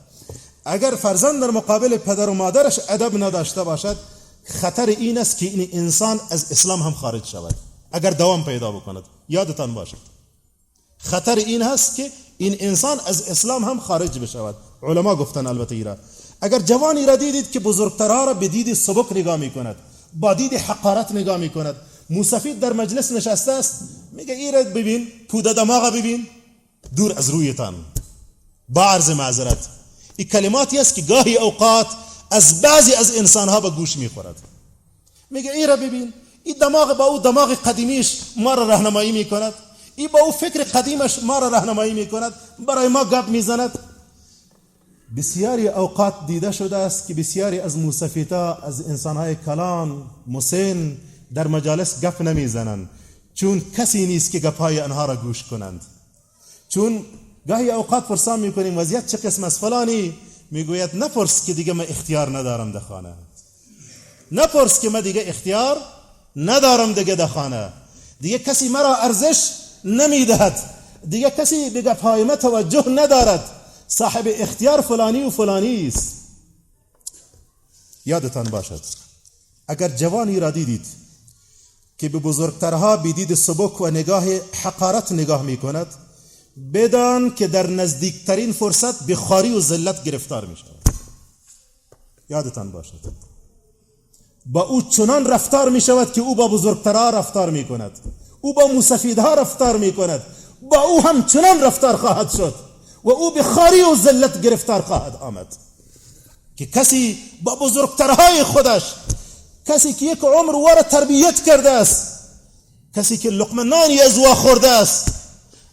اگر 0.65 0.91
فرزند 0.91 1.41
در 1.41 1.51
مقابل 1.51 1.97
پدر 1.97 2.29
و 2.29 2.35
مادرش 2.35 2.81
ادب 2.89 3.25
نداشته 3.25 3.63
باشد 3.63 3.97
خطر 4.45 4.87
این 4.87 5.19
است 5.19 5.39
که 5.39 5.47
این 5.47 5.69
انسان 5.73 6.21
از 6.31 6.53
اسلام 6.53 6.83
هم 6.83 6.93
خارج 6.93 7.27
شود. 7.27 7.55
اگر 7.93 8.11
دوام 8.11 8.45
پیدا 8.45 8.73
بکند 8.73 9.03
یادتان 9.29 9.75
باشد. 9.75 10.13
خطر 10.99 11.35
این 11.35 11.63
هست 11.63 11.97
که 11.97 12.11
این 12.39 12.57
انسان 12.61 13.01
از 13.07 13.29
اسلام 13.29 13.65
هم 13.65 13.81
خارج 13.81 14.19
بشود. 14.19 14.55
علما 14.83 15.17
گفتن 15.17 15.47
البته 15.47 15.75
ایرا. 15.75 15.97
اگر 16.43 16.59
جوانی 16.59 17.07
را 17.07 17.17
دیدید 17.17 17.51
که 17.51 17.61
بزرگترها 17.61 18.25
را 18.25 18.35
به 18.35 18.49
دید 18.49 18.75
سبک 18.75 19.13
نگاه 19.13 19.37
می 19.37 19.51
کند 19.51 19.77
با 20.15 20.35
دید 20.35 20.55
حقارت 20.55 21.13
نگاه 21.13 21.37
می 21.37 21.49
کند 21.49 21.77
موسفید 22.11 22.61
در 22.61 22.73
مجلس 22.73 23.13
نشسته 23.13 23.53
است 23.53 23.81
میگه 24.13 24.35
ایرد 24.35 24.75
ببین 24.75 25.09
پوده 25.29 25.53
دماغ 25.53 25.93
ببین. 25.95 26.27
دور 26.97 27.19
از 27.19 27.31
رویتان. 27.31 27.75
با 28.69 28.85
عرض 28.85 29.11
معذرت 29.11 29.69
این 30.17 30.29
کلماتی 30.29 30.79
است 30.79 30.95
که 30.95 31.03
گاهی 31.03 31.37
اوقات 31.37 31.87
از 32.31 32.61
بعضی 32.61 32.95
از 32.95 33.17
انسانها 33.17 33.61
به 33.61 33.71
گوش 33.71 33.97
می‌خورد. 33.97 34.37
میگه 35.31 35.53
ای 35.53 35.67
را 35.67 35.77
ببین 35.77 36.13
این 36.45 36.57
دماغ 36.61 36.97
با 36.97 37.05
او 37.05 37.19
دماغ 37.19 37.55
قدیمیش 37.55 38.19
ما 38.37 38.55
را 38.55 38.69
راهنمایی 38.69 39.13
می‌کند. 39.13 39.53
این 39.97 40.09
با 40.09 40.21
او 40.21 40.33
فکر 40.33 40.65
قدیمش 40.65 41.19
ما 41.23 41.39
را 41.39 41.49
راهنمایی 41.49 41.93
می‌کند. 41.93 42.33
برای 42.59 42.89
ما 42.89 43.05
گپ 43.05 43.29
می‌زند. 43.29 43.79
بسیاری 45.17 45.69
اوقات 45.69 46.15
دیده 46.27 46.53
شده 46.53 46.77
است 46.77 47.07
که 47.07 47.15
بسیاری 47.15 47.61
از 47.61 47.77
موسفیتا 47.77 48.55
از 48.55 48.89
انسانهای 48.89 49.35
کلان 49.35 50.03
مسن 50.27 50.97
در 51.35 51.47
مجالس 51.47 52.01
گپ 52.01 52.23
نمی‌زنند. 52.23 52.91
چون 53.35 53.63
کسی 53.77 54.07
نیست 54.07 54.31
که 54.31 54.39
گپهای 54.39 54.81
آنها 54.81 55.07
را 55.07 55.17
گوش 55.17 55.43
کنند. 55.43 55.81
چون 56.69 57.05
گاهی 57.49 57.71
اوقات 57.71 58.09
پرسان 58.09 58.41
می‌کنیم 58.41 58.79
وضعیت 58.79 59.07
چه 59.07 59.17
قسم 59.17 59.45
از 59.45 59.59
فلانی 59.59 60.15
می‌گوید 60.51 60.91
نپرس 60.97 61.45
که 61.45 61.55
دیگه 61.55 61.73
من 61.73 61.85
اختیار 61.89 62.39
ندارم 62.39 62.73
در 62.73 62.81
خانه. 62.81 63.15
نپرس 64.33 64.81
که 64.81 64.91
من 64.91 65.01
دیگه 65.01 65.23
اختیار 65.27 65.77
ندارم 66.37 66.93
دیگه 66.93 67.15
در 67.15 67.27
خانه. 67.27 67.69
دیگه 68.21 68.39
کسی 68.39 68.69
مرا 68.69 68.97
ارزش 68.97 69.51
نمی‌دهد. 69.85 70.71
دیگه 71.09 71.31
کسی 71.31 71.71
به 71.71 71.83
گپهای 71.83 72.25
ما 72.25 72.37
توجه 72.37 72.85
ندارد. 72.89 73.45
صاحب 73.95 74.25
اختیار 74.27 74.81
فلانی 74.81 75.23
و 75.23 75.31
فلانی 75.31 75.89
است. 75.89 76.17
یادتان 78.07 78.45
باشد 78.45 78.81
اگر 79.69 79.89
جوانی 79.89 80.41
را 80.41 80.51
دیدید 80.51 80.87
که 81.99 82.09
به 82.09 82.19
بزرگترها 82.19 82.97
بدید 82.97 83.35
سبک 83.35 83.81
و 83.81 83.91
نگاه 83.91 84.25
حقارت 84.63 85.13
نگاه 85.13 85.43
می 85.43 85.57
کند 85.57 85.87
بدان 86.75 87.35
که 87.35 87.47
در 87.47 87.67
نزدیکترین 87.67 88.53
فرصت 88.53 89.07
به 89.07 89.17
خاری 89.17 89.55
و 89.55 89.61
ذلت 89.61 90.05
گرفتار 90.05 90.45
می 90.45 90.57
شود 90.57 90.95
یادتان 92.29 92.73
باشد 92.73 93.01
با 94.47 94.63
او 94.63 94.83
چنان 94.83 95.27
رفتار 95.27 95.71
می 95.71 95.81
شود 95.81 96.13
که 96.13 96.21
او 96.21 96.35
با 96.35 96.49
بزرگترها 96.49 97.11
رفتار 97.11 97.51
می 97.51 97.65
کند 97.65 97.99
او 98.41 98.55
با 98.55 98.67
موسفیدها 98.67 99.35
رفتار 99.35 99.77
می 99.77 99.93
کند 99.93 100.23
با 100.71 100.81
او 100.81 101.03
هم 101.03 101.27
چنان 101.27 101.61
رفتار 101.61 101.97
خواهد 101.97 102.31
شد. 102.31 102.72
و 103.05 103.11
او 103.11 103.31
به 103.35 103.43
خاری 103.43 103.81
و 103.81 103.97
ذلت 103.97 104.41
گرفتار 104.41 104.83
خواهد 104.83 105.17
آمد. 105.17 105.47
که 106.57 106.67
کسی 106.67 107.19
با 107.43 107.55
بزرگترهای 107.55 108.43
خودش 108.43 108.83
کسی 109.67 109.93
که 109.93 110.05
یک 110.05 110.19
عمر 110.25 110.55
ور 110.55 110.83
تربیت 110.83 111.45
کرده 111.45 111.71
است 111.71 112.07
کسی 112.97 113.19
که 113.19 113.31
لقمه 113.31 113.63
نانی 113.63 114.01
از 114.01 114.19
وا 114.19 114.35
خورده 114.35 114.71
است 114.71 115.07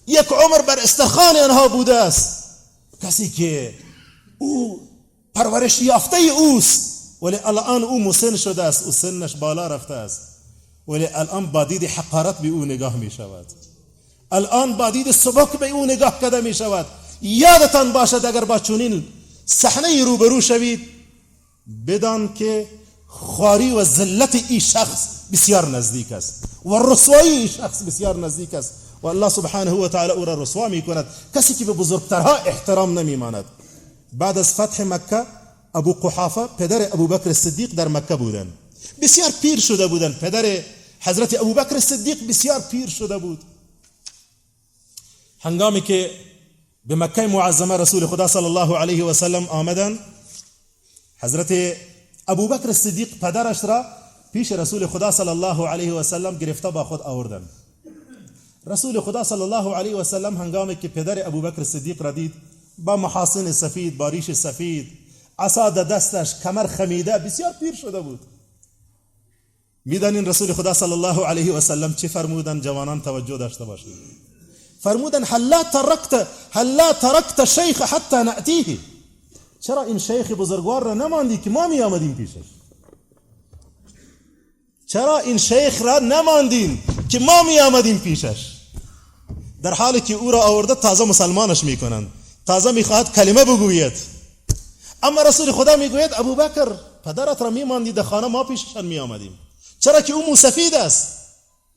یک 0.08 0.28
عمر 0.28 0.62
بر 0.62 0.80
استخان 0.80 1.38
آنها 1.38 1.68
بوده 1.68 1.96
است 1.96 2.44
کسی 3.04 3.30
که 3.30 3.74
او 4.38 4.82
پرورش 5.36 5.82
یافته 5.82 6.18
اوست 6.18 6.90
ولی 7.22 7.38
الان 7.46 7.84
او 7.84 8.00
مسن 8.00 8.36
شده 8.36 8.64
است 8.64 8.84
او 8.84 8.92
سنش 8.92 9.36
بالا 9.36 9.68
رفته 9.68 9.94
است 9.94 10.22
ولی 10.88 11.08
الان 11.08 11.46
با 11.46 11.64
دید 11.64 11.84
حقارت 11.84 12.38
به 12.38 12.48
او 12.48 12.66
نگاه 12.66 12.96
می 12.96 13.12
شود 13.12 13.46
الان 14.32 14.78
با 14.78 14.90
دید 14.90 15.12
سبک 15.12 15.60
به 15.60 15.70
او 15.70 15.86
نگاه 15.86 16.20
کرده 16.20 16.42
می 16.42 16.54
شود 16.54 16.86
یادتان 17.22 17.94
باشد 17.94 18.26
اگر 18.26 18.46
با 18.46 18.60
چونین 18.60 19.08
صحنه 19.46 20.04
روبرو 20.04 20.42
شوید 20.42 20.80
بدان 21.88 22.34
که 22.34 22.68
خاری 23.08 23.72
و 23.72 23.84
ذلت 23.84 24.44
این 24.50 24.60
شخص 24.60 25.08
بسیار 25.32 25.68
نزدیک 25.68 26.12
است 26.12 26.44
و 26.66 26.92
رسوایی 26.92 27.30
این 27.30 27.48
شخص 27.48 27.82
بسیار 27.82 28.18
نزدیک 28.18 28.54
است 28.54 28.74
و 29.04 29.08
الله 29.08 29.30
سبحانه 29.30 29.72
و 29.72 29.88
تعالی 29.88 30.12
او 30.12 30.26
را 30.26 30.42
رسوا 30.42 30.68
می 30.68 30.82
کند. 30.82 31.06
کسی 31.36 31.54
که 31.54 31.66
به 31.66 31.74
بزرگترها 31.74 32.36
احترام 32.36 33.00
نمی 33.00 33.16
ماند. 33.16 33.46
بعد 34.14 34.38
از 34.38 34.54
فتح 34.54 34.84
مکه 34.84 35.26
ابو 35.76 35.94
قحافه 35.94 36.48
پدر 36.58 36.82
ابو 36.94 37.08
بکر 37.08 37.34
صدیق 37.34 37.74
در 37.76 37.88
مکه 37.88 38.16
بودند 38.16 38.54
بسیار 39.02 39.32
پیر 39.42 39.60
شده 39.60 39.88
بودند 39.88 40.20
پدر 40.20 40.64
حضرت 41.00 41.40
ابو 41.40 41.54
بکر 41.54 41.80
صدیق 41.80 42.28
بسیار 42.28 42.60
پیر 42.60 42.90
شده 42.90 43.18
بود. 43.18 43.40
هنگامی 45.40 45.82
که 45.82 46.12
به 46.90 46.96
مکه 46.96 47.28
معظمه 47.28 47.78
رسول 47.78 48.06
خدا 48.06 48.28
صلی 48.28 48.46
الله 48.46 48.78
علیه 48.78 49.06
و 49.06 49.14
سلم 49.14 49.46
آمدن. 49.46 50.00
حضرت 51.20 51.78
ابو 52.28 52.48
بکر 52.48 52.72
صدیق 52.72 53.20
پدرش 53.20 53.64
را 53.64 53.86
پیش 54.34 54.52
رسول 54.52 54.88
خدا 54.88 55.12
صلی 55.12 55.30
الله 55.30 55.68
علیه 55.68 55.94
و 55.94 56.04
سلم 56.04 56.38
گرفته 56.38 56.70
با 56.70 56.84
خود 56.84 57.02
آوردن. 57.02 57.50
رسول 58.68 59.02
خدا 59.02 59.24
صلی 59.24 59.42
الله 59.42 59.76
علیه 59.76 59.96
و 59.96 60.04
سلم 60.04 60.38
هنگامی 60.38 60.76
که 60.76 60.88
پدر 60.88 61.28
ابو 61.28 61.42
بکر 61.42 61.64
صدیق 61.64 62.02
را 62.02 62.12
دید 62.12 62.34
با 62.78 62.98
محاسن 62.98 63.52
سفید 63.52 63.98
با 63.98 64.10
ریش 64.10 64.32
سفید 64.32 64.88
عصا 65.40 65.70
دستش 65.70 66.36
کمر 66.44 66.68
خمیده 66.68 67.18
بسیار 67.18 67.54
پیر 67.60 67.76
شده 67.76 68.02
بود. 68.02 68.20
می‌دانین 69.86 70.26
رسول 70.26 70.54
خدا 70.54 70.74
صلی 70.74 70.94
الله 70.94 71.26
علیه 71.26 71.54
و 71.54 71.60
سلم 71.62 71.94
چه 71.94 72.08
فرمودن؟ 72.08 72.62
جوانان 72.62 73.02
توجه 73.02 73.38
داشته 73.38 73.66
باشید. 73.66 74.29
فرمودن 74.84 75.24
هل 75.24 75.42
لا 75.42 75.64
ترکت 75.64 76.28
لا 76.56 76.94
ترکت 76.94 77.46
شیخ 77.46 77.82
حتی 77.82 78.16
نأتیه. 78.16 78.78
چرا 79.60 79.82
این 79.84 80.00
شیخ 80.00 80.32
بزرگوار 80.32 80.84
را 80.84 80.94
نماندی 80.94 81.38
که 81.38 81.50
ما 81.50 81.68
می 81.68 81.82
آمدیم 81.82 82.16
پیشش؟ 82.16 82.50
چرا 84.88 85.18
این 85.18 85.38
شیخ 85.38 85.82
را 85.82 86.00
نماندین 86.00 86.80
که 87.10 87.20
ما 87.20 87.44
می 87.44 87.60
آمدیم 87.60 88.00
پیشش؟ 88.00 88.52
در 89.64 89.74
حالی 89.74 90.02
که 90.02 90.14
او 90.14 90.32
را 90.32 90.42
آورده 90.42 90.76
تازه 90.76 91.06
مسلمانش 91.06 91.64
می‌کنند. 91.64 92.12
تازه 92.48 92.72
می‌خواهد 92.72 93.14
کلمه 93.14 93.46
بگوید. 93.46 93.94
اما 95.04 95.22
رسول 95.22 95.52
خدا 95.52 95.76
می‌گوید 95.76 96.12
ابو 96.14 96.36
بکر 96.36 96.76
پدرت 97.06 97.42
را 97.42 97.50
میماندی 97.50 97.92
در 97.92 98.04
خانه 98.04 98.28
ما 98.28 98.44
پیششان 98.44 98.86
می 98.86 99.00
آمدیم 99.00 99.40
چرا 99.80 100.02
که 100.02 100.14
او 100.14 100.30
موسفید 100.30 100.74
است. 100.74 101.19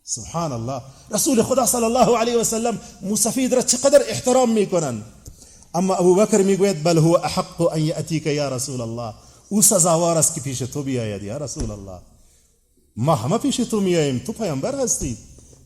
سبحان 0.05 0.53
الله 0.53 0.83
رسول 1.11 1.43
خدا 1.43 1.67
صلی 1.67 1.85
الله 1.85 2.19
علیه 2.19 2.39
و 2.39 2.45
سلم 2.45 2.81
موسفید 3.03 3.55
را 3.55 3.63
چقدر 3.63 4.03
احترام 4.09 4.51
میکنند 4.51 5.05
اما 5.75 5.95
ابو 5.95 6.15
بکر 6.15 6.43
میگوید 6.43 6.83
بل 6.83 6.99
هو 6.99 7.17
احق 7.17 7.61
ان 7.73 7.81
یاتیک 7.81 8.27
یا 8.27 8.49
رسول 8.49 8.81
الله 8.81 9.15
أو 9.49 9.63
سزاوار 9.63 10.19
است 10.19 10.35
که 10.35 10.41
پیش 10.41 10.59
تو 10.59 10.83
بیاید 10.83 11.23
یا 11.23 11.37
رسول 11.37 11.71
الله 11.71 11.99
ما 12.97 13.15
همه 13.15 13.39
پیش 13.39 13.57
تو 13.57 13.81
میاییم 13.81 14.19
تو 14.19 14.33
پیامبر 14.33 14.81
هستید 14.81 15.19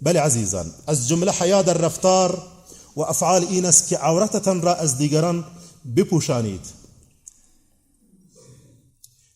بله 0.02 0.20
عزیزان 0.20 0.74
از 0.86 1.08
جمله 1.08 1.32
حیا 1.32 1.62
در 1.62 1.74
رفتار 1.74 2.42
و 2.96 3.00
افعال 3.00 3.44
این 3.50 3.64
است 3.64 3.88
که 3.88 3.98
را 4.62 4.74
از 4.74 4.98
دیگران 4.98 5.44
بپوشانید 5.96 6.60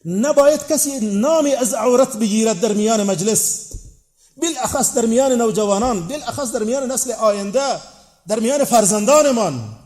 نباید 0.04 0.66
کسی 0.66 1.00
نامی 1.00 1.54
از 1.54 1.74
عورت 1.74 2.16
بگیرد 2.16 2.60
در 2.60 2.72
میان 2.72 3.02
مجلس 3.02 3.70
بالاخص 4.42 4.94
در 4.94 5.06
میان 5.06 5.32
نوجوانان 5.32 6.08
بالاخص 6.08 6.52
در 6.52 6.62
میان 6.62 6.92
نسل 6.92 7.12
آینده 7.12 7.80
در 8.28 8.40
میان 8.40 8.64
فرزندانمان. 8.64 9.76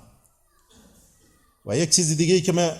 و 1.67 1.77
یک 1.77 1.90
چیز 1.90 2.17
دیگه 2.17 2.40
که 2.40 2.53
من 2.53 2.73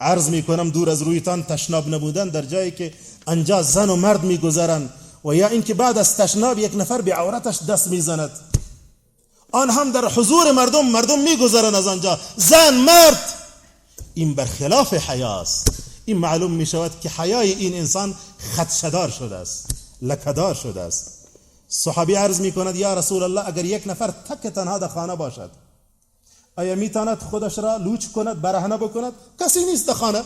عرض 0.00 0.28
می 0.28 0.42
کنم 0.42 0.70
دور 0.70 0.90
از 0.90 1.02
رویتان 1.02 1.42
تشناب 1.42 1.94
نبودن 1.94 2.28
در 2.28 2.42
جایی 2.42 2.70
که 2.70 2.94
انجا 3.26 3.62
زن 3.62 3.90
و 3.90 3.96
مرد 3.96 4.24
میگذرند 4.24 4.92
و 5.24 5.34
یا 5.34 5.48
اینکه 5.48 5.74
بعد 5.74 5.98
از 5.98 6.16
تشناب 6.16 6.58
یک 6.58 6.72
نفر 6.76 7.00
به 7.00 7.14
عورتش 7.14 7.62
دست 7.62 7.88
می‌زند. 7.88 8.30
آن 9.52 9.70
هم 9.70 9.92
در 9.92 10.08
حضور 10.08 10.52
مردم 10.52 10.86
مردم 10.86 11.18
میگذرند 11.18 11.74
از 11.74 11.86
آنجا. 11.86 12.18
زن 12.36 12.74
مرد! 12.74 13.34
این 14.14 14.34
برخلاف 14.34 14.94
حیاست 14.94 15.68
این 16.04 16.18
معلوم 16.18 16.50
می 16.50 16.66
شود 16.66 17.00
که 17.00 17.08
حیای 17.08 17.52
این 17.52 17.74
انسان 17.74 18.14
خدشدار 18.56 19.10
شده 19.10 19.36
است. 19.36 19.79
لکدار 20.02 20.54
شده 20.54 20.80
است. 20.80 21.20
صحابی 21.68 22.14
عرض 22.14 22.40
می 22.40 22.52
کند 22.52 22.76
یا 22.76 22.94
رسول 22.94 23.22
الله 23.22 23.48
اگر 23.48 23.64
یک 23.64 23.82
نفر 23.86 24.10
تک 24.10 24.46
تنها 24.46 24.78
در 24.78 24.88
خانه 24.88 25.16
باشد 25.16 25.50
آیا 26.56 26.74
می‌تواند 26.74 27.18
خودش 27.18 27.58
را 27.58 27.76
لوچ 27.76 28.06
کند 28.06 28.40
برهنه 28.40 28.76
بکند؟ 28.76 29.12
کسی 29.40 29.64
نیست 29.64 29.86
در 29.86 29.94
خانه. 29.94 30.22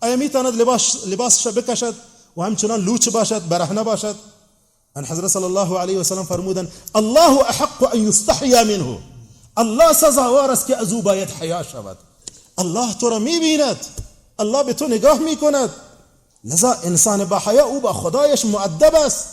آیا 0.00 0.16
می‌تواند 0.16 0.60
لباس 0.60 1.06
لباسش 1.06 1.46
بکشد 1.46 1.94
و 2.36 2.42
همچنان 2.42 2.80
لوچ 2.80 3.08
باشد 3.08 3.48
برهنه 3.48 3.82
باشد؟ 3.82 4.16
ان 4.96 5.04
حضرت 5.04 5.26
صلی 5.26 5.44
الله 5.44 5.78
علیه 5.78 5.98
و 5.98 6.02
سلم 6.02 6.24
فرمودن 6.24 6.68
الله 6.94 7.40
احق 7.40 7.94
ان 7.94 8.08
یستحیا 8.08 8.64
منه. 8.64 8.98
الله 9.56 9.92
سزاوار 9.92 10.50
است 10.50 10.66
که 10.66 10.76
از 10.76 10.92
او 10.92 11.02
باید 11.02 11.30
حیا 11.30 11.62
شود. 11.62 11.98
الله 12.58 12.94
تو 12.94 13.10
را 13.10 13.18
می‌بیند. 13.18 13.86
الله 14.38 14.64
به 14.64 14.72
تو 14.72 14.86
نگاه 14.86 15.18
می‌کند. 15.18 15.70
لذا 16.44 16.72
انسان 16.72 17.24
با 17.24 17.38
حیا 17.38 17.64
او 17.64 17.80
با 17.80 17.92
خدایش 17.92 18.44
معدب 18.44 18.94
است. 18.94 19.26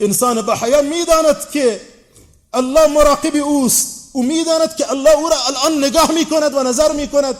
انسان 0.00 0.42
با 0.42 0.54
حیا 0.54 0.82
می‌داند 0.82 1.50
که 1.52 1.80
الله 2.52 2.86
مراقب 2.86 3.36
اوست. 3.36 3.86
او 4.12 4.22
می‌داند 4.22 4.76
که 4.76 4.90
الله 4.90 5.10
او 5.10 5.28
را 5.28 5.36
الان 5.46 5.84
نگاه 5.84 6.12
می‌کند 6.12 6.54
و 6.54 6.62
نظر 6.62 6.92
می‌کند. 6.92 7.34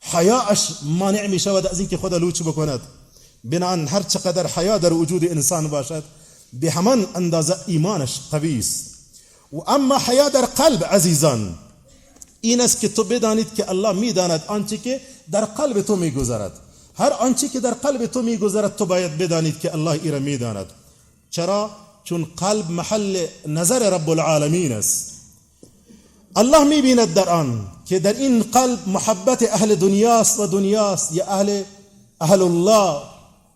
حیاش 0.00 0.68
مانع 0.82 1.26
می 1.26 1.38
شود 1.38 1.66
از 1.66 1.78
اینکه 1.78 1.96
خود 1.96 2.14
لوچ 2.14 2.42
بکند. 2.42 2.80
بنان 3.44 3.88
هر 3.88 4.02
چقدر 4.02 4.46
حیا 4.46 4.78
در 4.78 4.92
وجود 4.92 5.24
انسان 5.24 5.68
باشد 5.68 6.04
به 6.52 6.70
همان 6.70 7.06
اندازه 7.14 7.56
ایمانش 7.66 8.20
قوی 8.30 8.58
است. 8.58 8.94
و 9.52 9.56
اما 9.66 9.98
حیا 9.98 10.28
در 10.28 10.44
قلب 10.44 10.84
عزیزان 10.84 11.58
این 12.40 12.60
است 12.60 12.80
که 12.80 12.88
تو 12.88 13.04
بدانید 13.04 13.54
که 13.54 13.70
الله 13.70 13.92
می‌داند 13.92 14.44
آنچه 14.46 14.78
که 14.78 15.00
در 15.30 15.44
قلب 15.44 15.82
تو 15.82 15.96
میگذرد. 15.96 16.52
هر 16.98 17.12
آنچه 17.12 17.48
که 17.48 17.60
در 17.60 17.74
قلب 17.74 18.06
تو 18.06 18.22
میگذرد 18.22 18.76
تو 18.76 18.86
باید 18.86 19.18
بدانید 19.18 19.60
که 19.60 19.74
الله 19.74 19.90
ایره 19.90 20.18
می‌داند. 20.18 20.66
چرا؟ 21.30 21.70
چون 22.04 22.26
قلب 22.36 22.70
محل 22.70 23.26
نظر 23.46 23.90
رب 23.90 24.10
العالمین 24.10 24.72
است. 24.72 25.12
الله 26.36 26.64
می‌بیند 26.64 27.14
در 27.14 27.28
آن 27.28 27.66
که 27.86 27.98
در 27.98 28.12
این 28.12 28.42
قلب 28.42 28.78
محبت 28.86 29.42
اهل 29.52 29.74
دنیاست 29.74 30.40
و 30.40 30.46
دنیاست. 30.46 31.12
یا 31.12 31.26
اهل 31.26 31.62
اهل 32.20 32.42
الله 32.42 33.02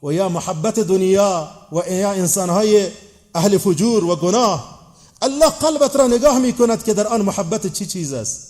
و 0.03 0.13
یا 0.13 0.29
محبت 0.29 0.81
دنیا 0.81 1.49
و 1.73 1.77
یا 1.91 2.13
انسانهای 2.13 2.89
اهل 3.35 3.59
فجور 3.59 4.05
و 4.05 4.17
گناه. 4.17 4.81
الله 5.23 5.47
قلبت 5.49 5.97
را 5.97 6.07
نگاه 6.07 6.39
می‌کند 6.39 6.85
که 6.85 6.95
در 6.95 7.07
آن 7.07 7.23
محبت 7.23 7.73
چی 7.73 7.87
چیز 7.87 8.13
است. 8.13 8.47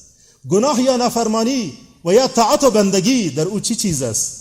گناه 0.48 0.82
یا 0.82 0.96
نافرمانی 0.96 1.72
و 2.04 2.14
یا 2.14 2.28
طاعت 2.28 2.64
و 2.64 2.70
بندگی 2.70 3.30
در 3.30 3.44
او 3.44 3.60
چی 3.60 3.74
چیز 3.74 4.02
است. 4.02 4.39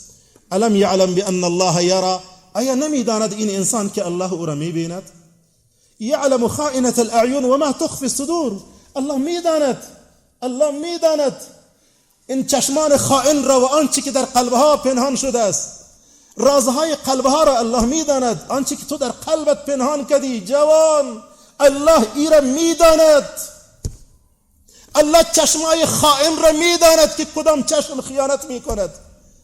الم 0.52 0.76
یعلم 0.76 1.16
بان 1.16 1.44
الله 1.44 1.84
یرا 1.86 2.22
آیا 2.54 2.76
نمی‌داند 2.76 3.34
این 3.34 3.50
انسان 3.50 3.90
که 3.90 4.06
الله 4.06 4.34
او 4.34 4.46
را 4.46 4.56
می‌بیند 4.56 5.04
یعلم 6.00 6.48
خائنة 6.48 6.94
الاعین 6.98 7.46
و 7.46 7.58
ما 7.58 7.72
تخفی 7.72 8.06
الصدور 8.06 8.62
الله 8.96 9.18
می‌داند 9.18 9.84
الله 10.42 10.72
می‌داند 10.72 11.36
این 12.28 12.46
چشمان 12.46 12.98
خائن 12.98 13.44
را 13.44 13.62
و 13.62 13.66
آنچه 13.66 14.02
که 14.02 14.12
در 14.12 14.26
قلبها 14.26 14.78
پنهان 14.78 15.16
شده 15.16 15.40
است 15.40 15.80
رازهای 16.38 16.96
قلبها 16.96 17.44
را 17.44 17.60
الله 17.60 17.86
می‌داند 17.86 18.46
آنچه 18.50 18.76
که 18.76 18.86
تو 18.86 18.98
در 18.98 19.10
قلبت 19.10 19.66
پنهان 19.66 20.06
کردی 20.06 20.42
جوان 20.42 21.24
الله 21.60 22.08
ای 22.16 22.30
را 22.30 22.42
می‌داند 22.42 23.30
الله 24.96 25.24
چشمای 25.36 25.86
خائن 25.86 26.38
را 26.42 26.52
می‌داند 26.52 27.16
که 27.16 27.26
کدام 27.26 27.64
چشم 27.64 28.02
خیانت 28.02 28.46
می‌کند 28.46 28.90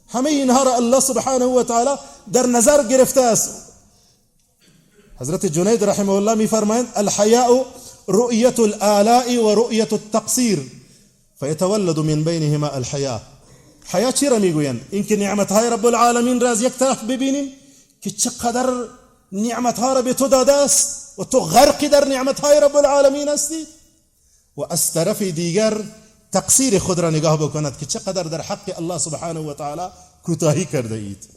همه 0.07 0.29
اینها 0.29 0.63
را 0.63 0.75
الله 0.75 0.99
سبحانه 0.99 1.45
و 1.45 1.63
تعالی 1.63 1.99
در 2.33 2.45
نظر 2.45 2.83
گرفته 2.83 3.21
است. 3.21 3.49
حضرت 5.19 5.45
جنید 5.45 5.83
رحمه 5.83 6.09
الله 6.09 6.35
میفرمایند 6.35 6.87
الحیاء 6.95 7.63
رؤیت 8.07 8.59
الآلاء 8.59 9.43
و 9.43 9.55
رؤیت 9.55 9.93
التقصیر 9.93 10.71
فیتولد 11.39 11.99
من 11.99 12.23
بینهما 12.23 12.67
الحیاء. 12.67 13.19
حیا 13.85 14.11
چی 14.11 14.29
را 14.29 14.39
میگویند؟ 14.39 14.81
اینکه 14.91 15.17
نعمت 15.17 15.51
های 15.51 15.69
رب 15.69 15.85
العالمین 15.85 16.39
را 16.39 16.49
از 16.49 16.61
یک 16.61 16.73
طرف 16.73 17.03
ببینیم 17.03 17.51
که 18.01 18.11
چقدر 18.11 18.69
نعمت 19.31 19.79
ها 19.79 19.93
را 19.93 20.01
به 20.01 20.13
تو 20.13 20.27
داده 20.27 20.53
است 20.53 21.19
و 21.19 21.23
تو 21.23 21.39
غرقی 21.39 21.87
در 21.87 22.07
نعمت 22.07 22.39
های 22.39 22.59
رب 22.59 22.75
العالمین 22.75 23.27
هستی 23.27 23.67
و 24.57 24.61
از 24.69 24.93
طرف 24.93 25.21
دیگر 25.21 25.77
تقصیر 26.35 26.79
خود 26.79 26.99
را 26.99 27.09
نگاه 27.09 27.37
بکند 27.37 27.77
که 27.77 27.85
چقدر 27.85 28.23
در 28.23 28.41
حق 28.41 28.73
الله 28.77 28.97
سبحانه 28.97 29.39
و 29.39 29.53
تعالی 29.53 29.87
کوتاهی 30.23 30.65
کرده 30.65 30.95
اید. 30.95 31.29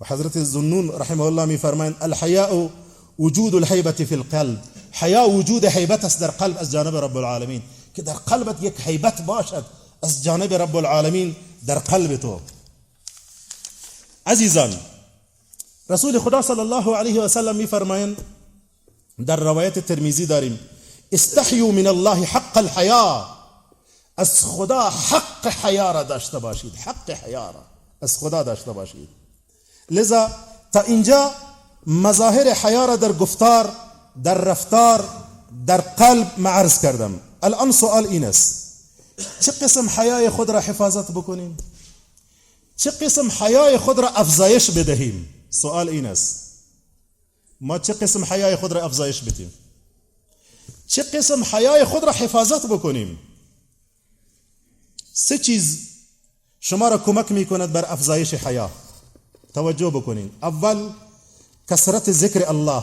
و 0.00 0.04
حضرت 0.06 0.42
زنون 0.42 0.88
رحمه 0.88 1.20
الله 1.22 1.44
میفرمایند 1.44 1.96
الحیاء 2.00 2.68
وجود 3.18 3.54
الحیبة 3.54 3.92
فی 3.92 4.14
القلب. 4.14 4.58
حیا 4.92 5.28
وجود 5.28 5.64
حیبت 5.64 6.04
است 6.04 6.20
در 6.20 6.30
قلب 6.30 6.56
از 6.58 6.72
جانب 6.72 6.96
رب 6.96 7.16
العالمین. 7.16 7.62
که 7.94 8.02
در 8.02 8.12
قلبت 8.12 8.62
یک 8.62 8.80
حیبت 8.80 9.22
باشد 9.22 9.64
از 10.02 10.24
جانب 10.24 10.54
رب 10.54 10.76
العالمین 10.76 11.36
در 11.66 11.78
قلب 11.78 12.16
تو. 12.16 12.40
عزیزان 14.26 14.76
رسول 15.90 16.18
خدا 16.18 16.42
صلی 16.42 16.60
الله 16.60 16.96
علیه 16.96 17.20
و 17.20 17.28
سلم 17.28 17.56
میفرمایند 17.56 18.16
در 19.26 19.36
روایت 19.36 19.78
ترمیزی 19.78 20.26
داریم 20.26 20.58
استحیو 21.12 21.72
من 21.72 21.86
الله 21.86 22.24
حق 22.24 22.56
الحیا 22.56 23.35
از 24.16 24.44
خدا 24.44 24.90
حق 24.90 25.46
حیا 25.46 25.92
را 25.92 26.02
داشته 26.02 26.38
باشید 26.38 26.74
حق 26.74 27.10
حیا 27.10 27.50
را 27.50 27.62
از 28.02 28.18
خدا 28.18 28.42
داشته 28.42 28.72
باشید. 28.72 29.08
لذا 29.90 30.30
تا 30.72 30.80
اینجا 30.80 31.32
مظاهر 31.86 32.48
حیا 32.48 32.84
را 32.84 32.96
در 32.96 33.12
گفتار 33.12 33.72
در 34.24 34.34
رفتار 34.34 35.08
در 35.66 35.80
قلب 35.80 36.32
معرض 36.38 36.80
کردم. 36.80 37.20
الان 37.42 37.72
سوال 37.72 38.06
این 38.06 38.24
است. 38.24 38.66
چه 39.40 39.52
قسم 39.52 39.88
حیای 39.88 40.30
خود 40.30 40.50
را 40.50 40.60
حفاظت 40.60 41.10
بکنیم؟ 41.10 41.56
چه 42.76 42.90
قسم 42.90 43.30
حیای 43.30 43.78
خود 43.78 43.98
را 43.98 44.08
افزایش 44.08 44.70
بدهیم؟ 44.70 45.28
سوال 45.50 45.88
این 45.88 46.06
است. 46.06 46.42
ما 47.60 47.78
چه 47.78 47.92
قسم 47.92 48.24
حیای 48.24 48.56
خود 48.56 48.72
را 48.72 48.84
افزایش 48.84 49.20
بدیم؟ 49.20 49.52
چه 50.86 51.02
قسم 51.02 51.44
حیای 51.44 51.84
خود 51.84 52.04
را 52.04 52.12
حفاظت 52.12 52.66
بکنیم؟ 52.66 53.18
سه 55.18 55.38
چیز 55.38 55.78
شما 56.60 56.88
را 56.88 56.98
کمک 56.98 57.32
می 57.32 57.46
کند 57.46 57.72
بر 57.72 57.84
افزایش 57.88 58.34
حیا. 58.34 58.70
توجه 59.54 59.90
بکنین. 59.90 60.30
اول 60.42 60.90
کسرت 61.70 62.12
ذکر 62.12 62.48
الله. 62.48 62.82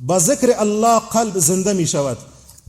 با 0.00 0.18
ذکر 0.18 0.54
الله 0.58 0.98
قلب 0.98 1.38
زنده 1.38 1.72
می 1.72 1.86
شود 1.86 2.18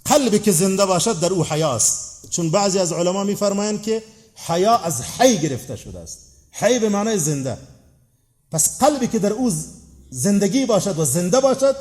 قلبی 0.05 0.39
که 0.39 0.51
زنده 0.51 0.85
باشد 0.85 1.19
در 1.19 1.33
او 1.33 1.45
حیاست 1.45 2.29
چون 2.29 2.51
بعضی 2.51 2.79
از 2.79 2.91
علما 2.91 3.23
میفرمایند 3.23 3.81
که 3.81 4.03
حیا 4.35 4.77
از 4.77 5.01
حی 5.01 5.37
گرفته 5.37 5.75
شده 5.75 5.99
است. 5.99 6.19
حی 6.51 6.79
به 6.79 6.89
معنای 6.89 7.19
زنده. 7.19 7.57
پس 8.51 8.79
قلبی 8.79 9.07
که 9.07 9.19
در 9.19 9.33
او 9.33 9.51
زندگی 10.09 10.65
باشد 10.65 10.99
و 10.99 11.05
زنده 11.05 11.39
باشد 11.39 11.75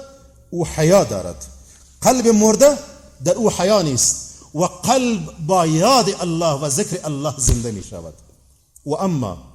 او 0.51 0.67
حیا 0.67 1.05
دارد. 1.05 1.45
قلب 2.01 2.29
مرده 2.29 2.79
در 3.25 3.33
او 3.33 3.51
حیا 3.51 3.83
نیست. 3.83 4.34
و 4.55 4.64
قلب 4.64 5.47
با 5.47 5.67
یاد 5.67 6.11
الله 6.21 6.61
و 6.61 6.69
ذکر 6.69 7.01
الله 7.05 7.35
زنده 7.38 7.71
می 7.71 7.83
شود 7.83 8.14
و 8.87 8.95
اما 8.95 9.55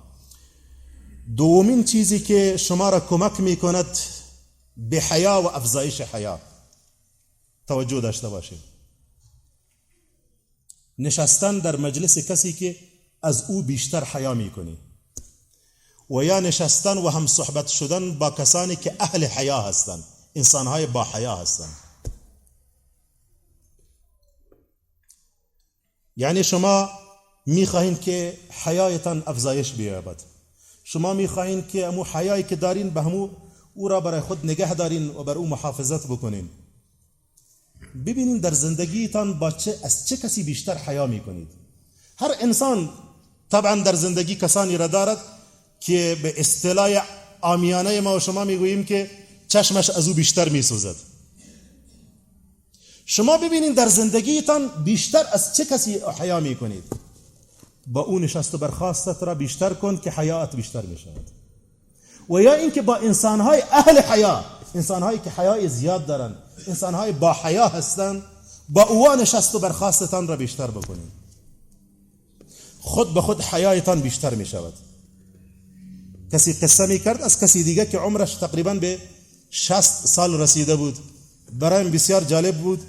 دومین 1.38 1.83
چیزی 1.83 2.19
که 2.19 2.57
شما 2.57 2.89
را 2.89 2.99
کمک 2.99 3.39
می 3.39 3.55
کند 3.55 3.97
به 4.77 5.01
حیا 5.01 5.41
و 5.41 5.55
افزایش 5.55 6.01
حیا. 6.01 6.39
توجه 7.67 8.01
داشته 8.01 8.29
باشید. 8.29 8.59
نشستن 10.99 11.59
در 11.59 11.75
مجلس 11.75 12.17
کسی 12.17 12.53
که 12.53 12.75
از 13.21 13.43
او 13.49 13.62
بیشتر 13.62 14.03
حیا 14.03 14.33
می‌کنی. 14.33 14.77
و 16.09 16.23
یا 16.23 16.39
نشستن 16.39 16.97
و 16.97 17.09
هم 17.09 17.27
صحبت 17.27 17.67
شدن 17.67 18.17
با 18.17 18.31
کسانی 18.31 18.75
که 18.75 18.95
اهل 18.99 19.25
حیا 19.25 19.62
هستند 19.62 20.03
انسانهای 20.35 20.85
با 20.85 21.03
حیا 21.03 21.35
هستند 21.35 21.88
یعنی 26.19 26.43
شما 26.43 26.89
می‌خواهید 27.45 28.01
که 28.01 28.38
حیایتان 28.63 29.23
افزایش 29.27 29.71
بیابد. 29.71 30.21
شما 30.84 31.13
می‌خواهید 31.13 31.67
که 31.67 31.86
امو 31.86 32.03
حیایی 32.03 32.43
که 32.43 32.55
دارین 32.55 32.89
به 32.89 33.01
همو 33.01 33.29
او 33.73 33.88
را 33.88 33.99
برای 34.01 34.21
خود 34.21 34.45
نگه 34.45 34.73
دارین 34.73 35.08
و 35.08 35.23
بر 35.23 35.38
او 35.38 35.47
محافظت 35.47 36.08
بکنین. 36.08 36.49
ببینین 38.05 38.38
در 38.38 38.53
زندگیتان 38.53 39.39
با 39.39 39.51
چه 39.51 39.79
از 39.84 40.08
چه 40.08 40.17
کسی 40.17 40.43
بیشتر 40.43 40.77
حیا 40.77 41.08
می‌کنید. 41.08 41.47
هر 42.17 42.32
انسان 42.41 42.89
طبعا 43.51 43.75
در 43.75 43.95
زندگی 43.95 44.36
کسانی 44.36 44.77
را 44.77 44.88
دارد 44.88 45.17
که 45.79 46.17
به 46.23 46.34
اصطلاح 46.39 47.03
آمیانه 47.41 48.01
ما 48.01 48.15
و 48.15 48.19
شما 48.19 48.43
می‌گوییم 48.43 48.84
که 48.84 49.12
چشمش 49.47 49.89
از 49.89 50.08
او 50.08 50.13
بیشتر 50.13 50.49
میسوزد. 50.49 50.95
شما 53.11 53.37
ببینید 53.37 53.75
در 53.75 53.87
زندگیتان 53.87 54.67
بیشتر 54.83 55.23
از 55.31 55.55
چه 55.55 55.65
کسی 55.65 55.99
حیا 56.19 56.39
می‌کنید؟ 56.39 56.83
با 57.87 58.01
او 58.01 58.19
نشست 58.19 58.55
و 58.55 58.57
برخواستت 58.57 59.23
را 59.23 59.35
بیشتر 59.35 59.73
کن 59.73 59.97
که 59.97 60.11
حیات 60.11 60.55
بیشتر 60.55 60.81
می‌شود. 60.81 61.29
و 62.29 62.41
یا 62.41 62.53
اینکه 62.53 62.81
با 62.81 62.95
انسانهای 62.95 63.63
اهل 63.71 64.01
حیا 64.01 64.45
انسانهایی 64.75 65.19
که 65.19 65.29
حیای 65.29 65.69
زیاد 65.69 66.05
دارن 66.05 66.35
انسانهای 66.67 67.11
با 67.11 67.33
حیا 67.33 67.67
هستند 67.67 68.23
با 68.69 68.83
او 68.83 69.15
نشست 69.15 69.55
و 69.55 69.59
برخواستتان 69.59 70.27
را 70.27 70.35
بیشتر 70.35 70.67
بکنید. 70.67 71.11
خود 72.79 73.13
به 73.13 73.21
خود 73.21 73.41
حیایتان 73.41 74.01
بیشتر 74.01 74.33
می 74.33 74.45
شود 74.45 74.73
کسی 76.31 76.53
قصه 76.53 76.85
می 76.85 76.99
کرد 76.99 77.21
از 77.21 77.39
کسی 77.39 77.63
دیگه 77.63 77.85
که 77.85 77.97
عمرش 77.97 78.35
تقریبا 78.35 78.73
به 78.73 78.97
شست 79.51 80.07
سال 80.07 80.41
رسیده 80.41 80.75
بود. 80.75 80.97
برایم 81.59 81.91
بسیار 81.91 82.23
جالب 82.23 82.57
بود. 82.57 82.81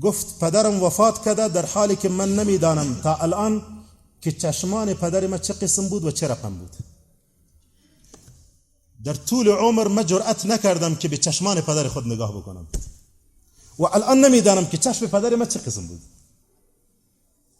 گفت 0.00 0.38
پدرم 0.38 0.82
وفات 0.82 1.24
کرده 1.24 1.48
در 1.48 1.66
حالی 1.66 1.96
که 1.96 2.08
من 2.08 2.36
نمی‌دانم 2.36 3.00
تا 3.02 3.14
الان 3.14 3.62
که 4.20 4.32
چشمان 4.32 4.94
پدر 4.94 5.26
ما 5.26 5.38
چه 5.38 5.52
قسم 5.52 5.88
بود 5.88 6.04
و 6.04 6.10
چه 6.10 6.28
رقم 6.28 6.54
بود. 6.54 6.76
در 9.04 9.14
طول 9.14 9.48
عمر 9.48 9.88
ما 9.88 10.02
جرأت 10.02 10.46
نکردم 10.46 10.94
که 10.94 11.08
به 11.08 11.16
چشمان 11.16 11.60
پدر 11.60 11.88
خود 11.88 12.06
نگاه 12.06 12.36
بکنم. 12.36 12.66
و 13.78 13.84
الان 13.84 14.20
نمی‌دانم 14.20 14.66
که 14.66 14.76
چشم 14.76 15.06
پدر 15.06 15.34
ما 15.34 15.44
چه 15.44 15.60
قسم 15.60 15.86
بود. 15.86 16.00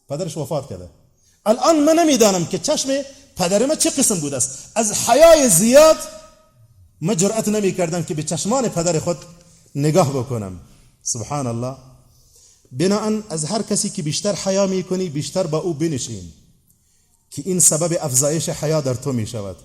پدرش 0.08 0.36
وفات 0.36 0.68
کرده 0.68 0.90
الان 1.46 1.80
من 1.80 1.98
نمی‌دانم 1.98 2.46
که 2.46 2.58
چشم 2.58 2.88
پدر 3.36 3.66
ما 3.66 3.74
چه 3.74 3.90
قسم 3.90 4.20
بود 4.20 4.34
است. 4.34 4.72
از 4.74 4.92
حیای 4.92 5.48
زیاد 5.48 5.96
ما 7.00 7.14
جرأت 7.14 7.48
نمی 7.48 7.72
کردم 7.72 8.02
که 8.02 8.14
به 8.14 8.22
چشمان 8.22 8.68
پدر 8.68 8.98
خود 8.98 9.18
نگاه 9.74 10.10
بکنم. 10.10 10.60
سبحان 11.02 11.46
الله. 11.46 11.76
بناهن 12.72 13.22
از 13.30 13.44
هر 13.44 13.62
کسی 13.62 13.90
که 13.90 14.02
بیشتر 14.02 14.34
حیا 14.34 14.66
می‌کنی 14.66 15.08
بیشتر 15.08 15.46
با 15.46 15.58
او 15.58 15.74
بنشین. 15.74 16.32
که 17.30 17.42
این 17.46 17.60
سبب 17.60 17.98
افزایش 18.00 18.48
حیا 18.48 18.80
در 18.80 18.94
تو 18.94 19.12
می 19.12 19.26
شود 19.26 19.56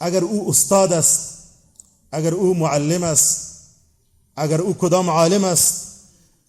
اگر 0.00 0.24
او 0.24 0.50
استاد 0.50 0.92
است 0.92 1.38
اگر 2.12 2.34
او 2.34 2.54
معلم 2.54 3.02
است 3.02 3.58
اگر 4.36 4.60
او 4.60 4.74
کدام 4.74 5.10
عالم 5.10 5.44
است 5.44 5.86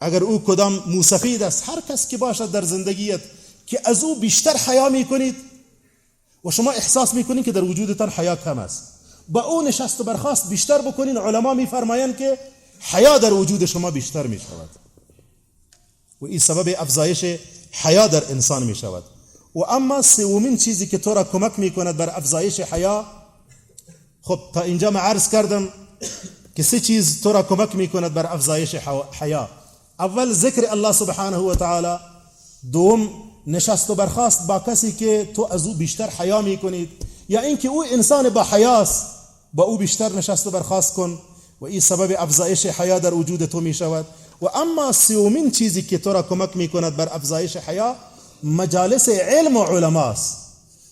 اگر 0.02 0.24
او 0.24 0.44
کدام 0.44 0.84
موسفید 0.88 1.44
است 1.44 1.64
هر 1.70 1.82
کس 1.90 2.08
که 2.08 2.18
باشد 2.18 2.52
در 2.52 2.62
زندگیت 2.62 3.22
که 3.66 3.80
از 3.86 4.04
او 4.04 4.20
بیشتر 4.20 4.58
حیا 4.58 4.90
می‌کنید 4.90 5.36
و 6.46 6.52
شما 6.52 6.72
احساس 6.72 7.14
می‌کنید 7.14 7.46
که 7.46 7.52
در 7.52 7.64
وجودتان 7.64 8.10
حیا 8.10 8.36
کم 8.36 8.60
است. 8.60 8.84
با 9.30 9.42
او 9.42 9.62
نشست 9.62 10.02
و 10.02 10.04
برخواست 10.04 10.50
بیشتر 10.50 10.82
بکنین. 10.82 11.18
علما 11.18 11.54
میفرمایند 11.54 12.18
که 12.18 12.38
حیا 12.80 13.18
در 13.18 13.34
وجود 13.34 13.66
شما 13.66 13.92
بیشتر 13.92 14.28
می 14.28 14.40
شود 14.40 14.70
و 16.24 16.26
این 16.26 16.40
سبب 16.40 16.76
افزایش 16.78 17.26
حیا 17.72 18.08
در 18.08 18.32
انسان 18.32 18.64
می 18.64 18.76
شود. 18.76 19.04
و 19.56 19.60
اما 19.60 20.02
سومین 20.02 20.58
چیزی 20.58 20.88
که 20.88 20.98
تو 20.98 21.14
را 21.14 21.24
کمک 21.24 21.60
می 21.60 21.72
کند 21.72 21.98
بر 21.98 22.10
افزایش 22.18 22.60
حیا 22.60 23.06
خب 24.22 24.40
تا 24.54 24.62
اینجا 24.62 24.92
ما 24.92 25.00
عرض 25.00 25.30
کردم 25.30 25.70
که 26.56 26.64
سه 26.64 26.80
چیز 26.80 27.22
تو 27.22 27.34
را 27.34 27.44
کمک 27.44 27.76
می 27.76 27.88
کند 27.88 28.14
بر 28.14 28.34
افزایش 28.34 28.76
حیا. 29.20 29.50
اول 30.00 30.34
ذکر 30.34 30.66
الله 30.70 30.92
سبحانه 30.92 31.38
و 31.38 31.56
تعالی. 31.56 32.00
دوم 32.72 33.10
نشست 33.48 33.90
و 33.90 33.96
برخاست 33.96 34.48
با 34.48 34.60
کسی 34.60 34.92
که 34.92 35.30
تو 35.36 35.48
از 35.52 35.68
او 35.68 35.74
بیشتر 35.74 36.10
حیا 36.10 36.42
می 36.42 36.58
کنید 36.58 36.90
یا 37.30 37.42
اینکه 37.42 37.68
او 37.68 37.86
انسان 37.92 38.30
با 38.30 38.44
حیاست 38.44 39.06
با 39.54 39.64
او 39.64 39.78
بیشتر 39.78 40.12
نشست 40.12 40.48
و 40.48 40.52
برخاست 40.52 40.94
کن 40.94 41.20
و 41.62 41.66
این 41.66 41.80
سبب 41.80 42.16
افزایش 42.20 42.66
حیا 42.66 43.00
در 43.00 43.14
وجود 43.14 43.46
تو 43.46 43.62
می 43.62 43.74
شود. 43.74 44.06
و 44.44 44.48
اما 44.56 44.92
سومین 44.92 45.52
چیزی 45.52 45.82
که 45.82 45.98
تو 45.98 46.14
را 46.14 46.22
کمک 46.22 46.58
می 46.58 46.68
کند 46.68 46.96
بر 46.96 47.10
افزایش 47.12 47.58
حیا 47.58 47.96
مجالس 48.44 49.10
علم 49.10 49.58
و 49.58 49.64
علماست. 49.64 50.38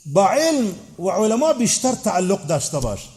با 0.05 0.29
علم 0.29 0.75
و 0.99 1.09
علما 1.09 1.53
بیشتر 1.53 1.91
تعلق 1.91 2.47
داشته 2.47 2.79
باش. 2.79 3.09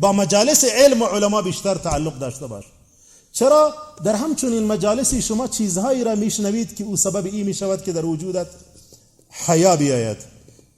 با 0.00 0.12
مجالس 0.12 0.64
علم 0.64 1.02
و 1.02 1.04
علما 1.04 1.42
بیشتر 1.42 1.74
تعلق 1.74 2.18
داشته 2.18 2.46
باش. 2.46 2.64
چرا؟ 3.32 3.74
در 4.04 4.14
همچنین 4.14 4.64
مجالسی 4.64 5.22
شما 5.22 5.48
چیزهایی 5.48 6.04
را 6.04 6.14
میشنوید 6.14 6.76
که 6.76 6.84
او 6.84 6.96
سبب 6.96 7.26
ای 7.26 7.42
می 7.42 7.54
شود 7.54 7.84
که 7.84 7.92
در 7.92 8.04
وجودت 8.04 8.46
حیا 9.46 9.76
بیاید. 9.76 10.16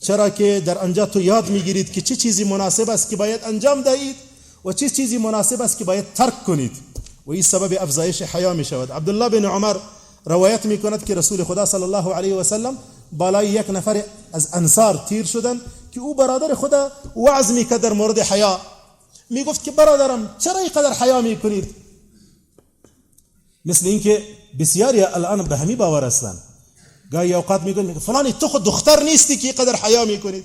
چرا 0.00 0.30
که 0.30 0.62
در 0.66 0.78
آنجا 0.78 1.06
تو 1.06 1.20
یاد 1.20 1.50
می‌گیرید 1.50 1.92
که 1.92 2.00
چه 2.00 2.16
چیزی 2.16 2.44
مناسب 2.44 2.90
است 2.90 3.10
که 3.10 3.16
باید 3.16 3.40
انجام 3.44 3.82
دهید 3.82 4.16
و 4.64 4.72
چه 4.72 4.88
چیزی 4.88 5.18
مناسب 5.18 5.62
است 5.62 5.78
که 5.78 5.84
باید 5.84 6.04
ترک 6.14 6.44
کنید. 6.44 6.91
و 7.26 7.32
این 7.32 7.42
سبب 7.42 7.82
افزایش 7.82 8.22
حیا 8.22 8.52
می 8.52 8.64
شود 8.64 8.92
عبدالله 8.92 9.28
بن 9.28 9.44
عمر 9.44 9.76
روایت 10.24 10.66
می 10.66 10.78
کند 10.78 11.04
که 11.04 11.14
رسول 11.14 11.44
خدا 11.44 11.66
صلی 11.66 11.82
الله 11.82 12.14
علیه 12.14 12.34
و 12.34 12.42
سلم 12.42 12.78
بالای 13.12 13.48
یک 13.48 13.70
نفر 13.70 14.04
از 14.32 14.48
انصار 14.52 15.04
تیر 15.08 15.26
شدن 15.26 15.60
که 15.90 16.00
او 16.00 16.14
برادر 16.14 16.54
خدا 16.54 16.92
وعظ 17.16 17.50
می 17.50 17.64
در 17.64 17.92
مورد 17.92 18.18
حیا. 18.18 18.60
می 19.30 19.44
گفت 19.44 19.64
که 19.64 19.70
برادرم 19.70 20.36
چرا 20.38 20.58
اینقدر 20.58 20.92
حیا 20.92 21.20
می 21.20 21.36
کنید 21.36 21.74
مثل 23.64 23.86
اینکه 23.86 24.22
بسیاری 24.58 25.02
الان 25.02 25.42
به 25.42 25.56
همی 25.56 25.76
باور 25.76 26.04
هستند. 26.04 26.42
گاهی 27.12 27.34
اوقات 27.34 27.62
میگن 27.62 27.98
فلانی 27.98 28.32
تو 28.32 28.48
خود 28.48 28.64
دختر 28.64 29.02
نیستی 29.02 29.36
که 29.36 29.48
اینقدر 29.48 29.76
حیا 29.76 30.04
می‌کنید. 30.04 30.44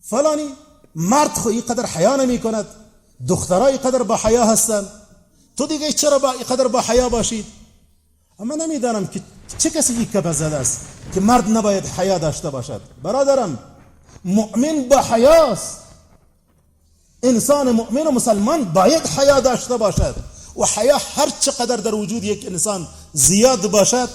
فلانی 0.00 0.48
مرد 0.94 1.30
خو 1.30 1.48
اینقدر 1.48 1.86
حیا 1.86 2.16
نمی 2.16 2.38
کند 2.38 2.66
دخترای 3.28 3.72
اینقدر 3.72 4.02
با 4.02 4.16
حیا 4.16 4.44
هستند. 4.44 4.86
تو 5.56 5.66
دیگه 5.66 5.92
چرا 5.92 6.18
با 6.18 6.32
اینقدر 6.32 6.68
با 6.68 6.80
حیا 6.80 7.08
باشید؟ 7.08 7.46
اما 8.38 8.54
نمی‌دانم 8.54 9.06
که 9.06 9.20
چه 9.58 9.70
کسی 9.70 9.92
یک 9.92 10.12
کپ 10.12 10.32
زده 10.32 10.56
است 10.56 10.80
که 11.14 11.20
مرد 11.20 11.50
نباید 11.50 11.86
حیا 11.86 12.18
داشته 12.18 12.50
باشد. 12.50 12.80
برادرم 13.02 13.58
مؤمن 14.24 14.88
با 14.88 15.02
حیاست. 15.02 15.78
انسان 17.22 17.72
مؤمن 17.72 18.06
و 18.06 18.10
مسلمان 18.10 18.64
باید 18.64 19.06
حیا 19.06 19.40
داشته 19.40 19.76
باشد 19.76 20.14
و 20.56 20.66
حیا 20.66 20.98
هر 21.16 21.30
چقدر 21.40 21.76
در 21.76 21.94
وجود 21.94 22.24
یک 22.24 22.46
انسان 22.46 22.88
زیاد 23.12 23.70
باشد 23.70 24.08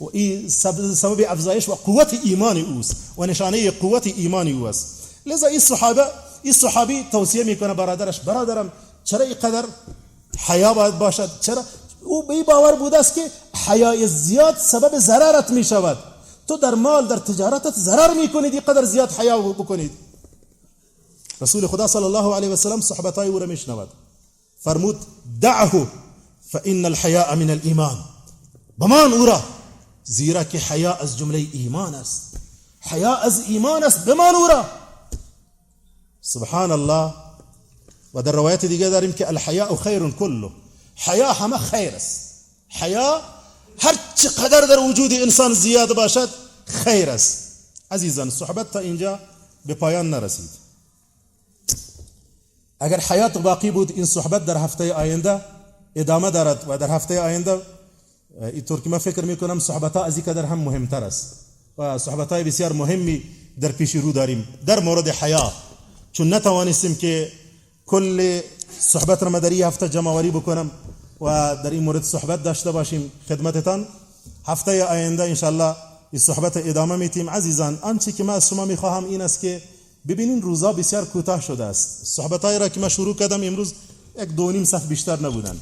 و 0.00 0.04
این 0.12 0.48
سبب 0.94 1.24
افزایش 1.28 1.68
و 1.68 1.74
قوت 1.74 2.20
ایمان 2.24 2.56
اوست 2.56 2.96
و 3.18 3.26
نشانه 3.26 3.70
قوت 3.70 4.06
ایمان 4.06 4.48
اوست 4.48 4.86
لذا 5.26 5.46
این 5.46 5.58
صحابه 5.58 6.04
این 6.42 6.52
صحابی 6.52 7.06
توصیه 7.12 7.44
می‌کنه 7.44 7.74
برادرش 7.74 8.20
برادرم 8.20 8.72
چرا 9.04 9.24
اینقدر 9.24 9.64
حیا 10.46 10.74
باید 10.74 10.98
باشد. 10.98 11.30
چرا؟ 11.40 11.64
او 12.02 12.26
به 12.26 12.42
باور 12.42 12.74
بوده 12.74 12.98
است 12.98 13.14
که 13.14 13.30
حیای 13.66 14.06
زیاد 14.06 14.56
سبب 14.56 14.98
ضررت 14.98 15.50
می 15.50 15.64
شود. 15.64 15.98
تو 16.48 16.56
در 16.56 16.74
مال 16.74 17.06
در 17.08 17.16
تجارتت 17.16 17.74
ضرر 17.74 18.14
می 18.14 18.28
کنید 18.28 18.52
اینقدر 18.52 18.84
زیاد 18.84 19.12
حیا 19.12 19.38
بکنید. 19.38 19.90
رسول 21.40 21.66
خدا 21.66 21.86
صلی 21.86 22.04
الله 22.04 22.34
علیه 22.34 22.48
و 22.48 22.56
سلم 22.56 22.80
صحبتای 22.80 23.28
او 23.28 23.38
را 23.38 23.46
میشنود 23.46 23.88
فرمود 24.58 24.96
دعه 25.40 25.86
فان 26.50 26.84
الحیاء 26.84 27.34
من 27.34 27.50
الايمان 27.50 27.98
بمان 28.78 29.12
او 29.12 29.26
را 29.26 29.42
زیرا 30.04 30.44
که 30.44 30.58
حیا 30.58 30.94
از 30.94 31.18
جمله 31.18 31.46
ایمان 31.52 31.94
است. 31.94 32.36
حیا 32.80 33.14
از 33.14 33.42
ایمان 33.48 33.84
است 33.84 34.04
بمانورا 34.04 34.64
سبحان 36.20 36.70
الله. 36.70 37.14
و 38.14 38.22
در 38.22 38.32
روایت 38.32 38.64
دیگه 38.64 38.88
داریم 38.88 39.12
که 39.12 39.28
الحیاء 39.28 39.76
خیر 39.76 40.10
کله 40.10 40.50
حیا 40.96 41.32
همه 41.32 41.58
خیر 41.58 41.94
است 41.94 42.20
حیا 42.68 43.20
هر 43.78 43.94
چقدر 44.14 44.60
در 44.60 44.78
وجود 44.78 45.12
إنسان 45.12 45.54
زیاد 45.54 45.94
باشد 45.94 46.28
خیر 46.66 47.10
است 47.10 47.38
عزیزان 47.90 48.30
صحبت 48.30 48.70
تا 48.70 48.78
اینجا 48.78 49.18
به 49.66 49.74
پایان 49.74 50.30
اگر 52.80 53.00
حیات 53.00 53.38
باقی 53.38 53.70
بود 53.70 53.92
این 53.96 54.04
صحبت 54.04 54.46
در 54.46 54.56
هفته 54.56 54.92
آینده 54.92 55.40
ادامه 55.96 56.30
دارد 56.30 56.64
و 56.68 56.78
در 56.78 56.90
هفته 56.90 57.20
آینده 57.20 57.60
اینطور 58.52 58.80
که 58.80 58.90
من 58.90 58.98
فکر 58.98 59.24
میکنم 59.24 59.58
صحبت 59.58 59.96
ها 59.96 60.04
از 60.04 60.16
این 60.16 60.26
قدر 60.26 60.44
هم 60.44 60.58
مهمتر 60.58 61.04
است 61.04 61.36
و 61.78 61.98
صحبت 61.98 62.32
های 62.32 62.44
بسیار 62.44 62.72
مهمی 62.72 63.22
در 63.60 63.72
پیش 63.72 63.94
رو 63.94 64.12
داریم. 64.12 64.48
در 64.66 64.80
مورد 64.80 65.08
حیا 65.08 65.52
چون 66.12 66.34
نتوانستیم 66.34 66.94
که 66.94 67.32
کل 67.90 68.40
صحبت 68.80 69.22
را 69.22 69.30
هفته 69.66 69.88
جمعوری 69.88 70.30
بکنم 70.30 70.70
و 71.20 71.26
در 71.64 71.70
این 71.70 71.82
مورد 71.82 72.02
صحبت 72.02 72.42
داشته 72.42 72.70
باشیم 72.70 73.12
خدمتتان. 73.28 73.86
هفته 74.46 74.84
آینده 74.84 75.22
انشالله 75.22 75.76
این 76.12 76.20
صحبت 76.20 76.56
ادامه 76.56 76.96
میتیم 76.96 77.30
عزیزان 77.30 77.78
آنچه 77.82 78.12
که 78.12 78.24
من 78.24 78.34
از 78.34 78.48
شما 78.48 78.64
می‌خواهم 78.64 79.04
این 79.04 79.20
است 79.20 79.40
که 79.40 79.62
ببینین 80.08 80.42
روزا 80.42 80.72
بسیار 80.72 81.04
کوتاه 81.04 81.40
شده 81.40 81.64
است. 81.64 82.00
صحبت 82.04 82.44
را 82.44 82.68
که 82.68 82.80
من 82.80 82.88
شروع 82.88 83.16
کردم 83.16 83.42
امروز 83.42 83.72
یک 84.18 84.28
دو 84.28 84.52
نیم 84.52 84.64
صف 84.64 84.86
بیشتر 84.86 85.20
نبودن. 85.20 85.60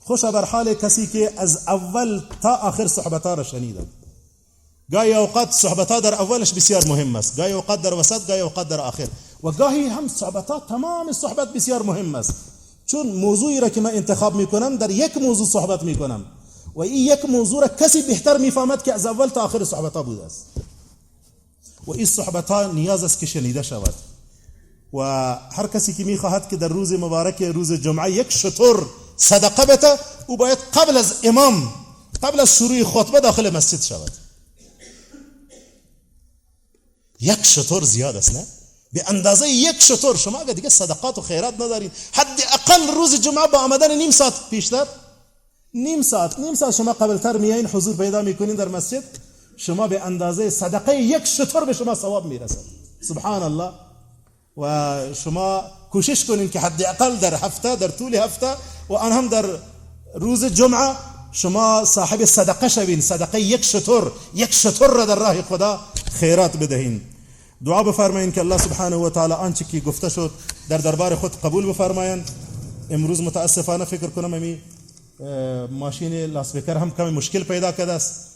خوش 0.00 0.24
بر 0.24 0.44
حال 0.44 0.74
کسی 0.74 1.06
که 1.06 1.32
از 1.36 1.58
اول 1.68 2.20
تا 2.42 2.54
آخر 2.54 2.86
صحبت 2.86 3.26
را 3.26 3.42
شنیدن 3.42 3.86
گاهی 4.92 5.14
أوقات 5.14 5.52
صحبت 5.52 5.88
در 5.88 6.14
أولش 6.14 6.52
بسیار 6.52 6.86
مهم 6.86 7.16
است 7.16 7.38
أوقات 7.38 7.82
در 7.82 7.94
وسط 7.94 8.26
گاهی 8.26 8.40
أوقات 8.40 8.68
در 8.68 8.80
آخر. 8.80 9.08
و 9.44 9.50
گاهی 9.50 9.86
هم 9.86 10.08
صحبت 10.08 10.46
تمام 10.68 11.12
صحبت 11.12 11.52
بسیار 11.52 11.82
مهم 11.82 12.14
است 12.14 12.34
چون 12.86 13.06
موضوعی 13.06 13.60
را 13.60 13.68
که 13.68 13.80
من 13.80 13.90
انتخاب 13.90 14.34
میکنم 14.34 14.76
در 14.76 14.90
یک 14.90 15.16
موضوع 15.16 15.46
صحبت 15.46 15.82
میکنم. 15.82 16.24
و 16.74 16.80
این 16.82 16.94
یک 16.94 17.24
موضوع 17.24 17.60
را 17.62 17.68
کسی 17.68 18.02
بهتر 18.02 18.38
میفهمد 18.38 18.82
که 18.82 18.92
از 18.92 19.06
اول 19.06 19.28
تا 19.28 19.40
آخر 19.42 19.64
صحبت 19.64 19.92
بوده 19.92 20.24
است. 20.24 20.46
و 21.86 21.92
این 21.92 22.06
صحبت 22.06 22.50
نیاز 22.50 23.04
است 23.04 23.18
که 23.18 23.26
شنیده 23.26 23.62
شود. 23.62 23.94
و 24.94 25.00
هر 25.52 25.66
کسی 25.66 25.94
که 25.94 26.04
میخواهد 26.04 26.48
که 26.48 26.56
در 26.56 26.68
روز 26.68 26.92
مبارک 26.92 27.42
روز 27.42 27.72
جمعه 27.72 28.10
یک 28.10 28.32
شطور 28.32 28.86
صدقه 29.16 29.66
بده 29.66 29.98
أو 30.28 30.36
باید 30.36 30.58
قبل 30.74 30.96
از 30.96 31.14
امام 31.22 31.72
قبل 32.22 32.40
از 32.40 32.56
شروع 32.56 32.84
خطبه 32.84 33.20
داخل 33.20 33.56
مسجد 33.56 33.82
شود. 33.82 34.23
یک 37.24 37.42
شطور 37.42 37.84
زیاد 37.84 38.16
است 38.16 38.32
نه؟ 38.34 38.46
به 38.92 39.04
اندازه 39.06 39.48
یک 39.48 39.82
شطور. 39.82 40.16
شما 40.16 40.40
اگر 40.40 40.52
دیگه 40.52 40.68
صدقات 40.68 41.18
و 41.18 41.20
خیرات 41.20 41.54
ندارین 41.54 41.90
حد 42.12 42.40
اقل 42.52 42.94
روز 42.94 43.20
جمعه 43.20 43.46
با 43.46 43.58
آمدن 43.58 43.96
نیم 43.98 44.10
ساعت 44.10 44.34
پیشتر 44.50 44.86
نیم 45.74 46.02
ساعت 46.02 46.38
نیم 46.38 46.54
ساعت 46.54 46.74
شما 46.74 46.92
قبل 46.92 47.18
تر 47.18 47.36
میایین 47.36 47.66
حضور 47.66 47.96
پیدا 47.96 48.22
می‌کنین 48.22 48.56
در 48.56 48.68
مسجد 48.68 49.02
شما 49.56 49.86
به 49.88 50.00
اندازه 50.00 50.50
صدقه 50.50 50.94
یک 50.94 51.24
شطور 51.24 51.64
به 51.64 51.72
شما 51.72 51.94
ثواب 51.94 52.26
می‌رسد. 52.26 52.64
سبحان 53.08 53.42
الله 53.42 53.70
و 54.56 54.98
شما 55.14 55.64
کوشش 55.90 56.24
کنین 56.24 56.50
که 56.50 56.60
حد 56.60 56.82
اقل 56.82 57.16
در 57.16 57.34
هفته 57.34 57.76
در 57.76 57.88
طول 57.88 58.14
هفته 58.14 58.54
و 58.88 58.94
آن 58.94 59.12
هم 59.12 59.28
در 59.28 59.44
روز 60.14 60.44
جمعه 60.44 60.94
شما 61.32 61.84
صاحب 61.84 62.24
صدقه 62.24 62.68
شوین. 62.68 63.00
صدقه 63.00 63.40
یک 63.40 63.64
شطور 63.64 64.12
یک 64.34 64.54
شطور 64.54 64.90
را 64.90 65.04
در 65.04 65.14
راه 65.14 65.42
خدا 65.42 65.80
خیرات 66.20 66.56
بدهین. 66.56 67.13
دعا 67.64 67.82
بفرمایین 67.82 68.32
که 68.32 68.40
الله 68.40 68.58
سبحانه 68.58 68.96
و 68.96 69.10
تعالی 69.10 69.32
آنچه 69.32 69.64
که 69.64 69.80
گفته 69.80 70.08
شد 70.08 70.30
در 70.68 70.78
دربار 70.78 71.14
خود 71.14 71.40
قبول 71.40 71.66
بفرمایند. 71.66 72.30
امروز 72.90 73.20
متاسفانه 73.20 73.84
فکر 73.84 74.06
کنم 74.06 74.34
امی 74.34 74.58
ماشین 75.70 76.12
لاسپیکر 76.12 76.76
هم 76.76 76.90
کمی 76.90 77.10
مشکل 77.10 77.44
پیدا 77.44 77.72
کرده 77.72 77.92
است. 77.92 78.30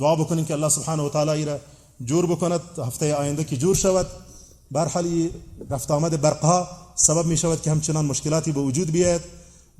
دعا 0.00 0.16
بکنین 0.16 0.44
که 0.44 0.54
الله 0.54 0.68
سبحانه 0.68 1.02
و 1.02 1.08
تعالی 1.08 1.44
را 1.44 1.58
جور 2.04 2.26
بکند 2.26 2.60
هفته 2.86 3.14
آینده 3.14 3.44
که 3.44 3.56
جور 3.56 3.76
شود. 3.76 4.06
بر 4.70 4.88
حال 4.88 5.28
رفت 5.70 5.90
آمد 5.90 6.20
برقها 6.20 6.68
سبب 6.94 7.26
می 7.26 7.36
شود 7.36 7.62
که 7.62 7.70
همچنان 7.70 8.04
مشکلاتی 8.04 8.52
به 8.52 8.60
وجود 8.60 8.90
بیاید. 8.90 9.20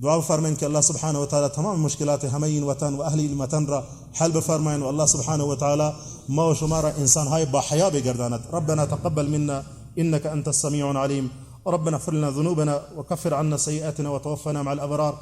دعا 0.00 0.18
بفرمایین 0.18 0.56
که 0.56 0.66
الله 0.66 0.80
سبحانه 0.80 1.18
و 1.18 1.26
تعالی 1.26 1.48
تمام 1.48 1.80
مشکلات 1.80 2.24
همه 2.24 2.46
این 2.46 2.62
وطن 2.62 2.94
و 2.94 3.02
أهل 3.02 3.20
این 3.20 3.38
وطن 3.38 3.66
را 3.66 3.84
حل 4.12 4.30
بفرمایین 4.30 4.82
و 4.82 4.86
الله 4.86 5.06
سبحانه 5.06 5.44
و 5.44 5.56
تعالی 5.56 5.92
ما 6.28 6.54
و 6.54 6.74
إنسان 6.98 7.26
های 7.26 7.44
با 7.44 7.60
حیا 7.60 7.90
بگرداند. 7.90 8.40
ربنا 8.52 8.86
تقبل 8.86 9.26
منا 9.26 9.62
إنك 9.98 10.26
أنت 10.26 10.48
السميع 10.48 10.90
العليم. 10.90 11.30
ربنا 11.66 11.96
اغفر 11.96 12.12
لنا 12.12 12.30
ذنوبنا 12.30 12.82
وكفر 12.96 13.34
عنا 13.34 13.56
سيئاتنا 13.56 14.10
وتوفنا 14.10 14.62
مع 14.62 14.72
الأبرار. 14.72 15.14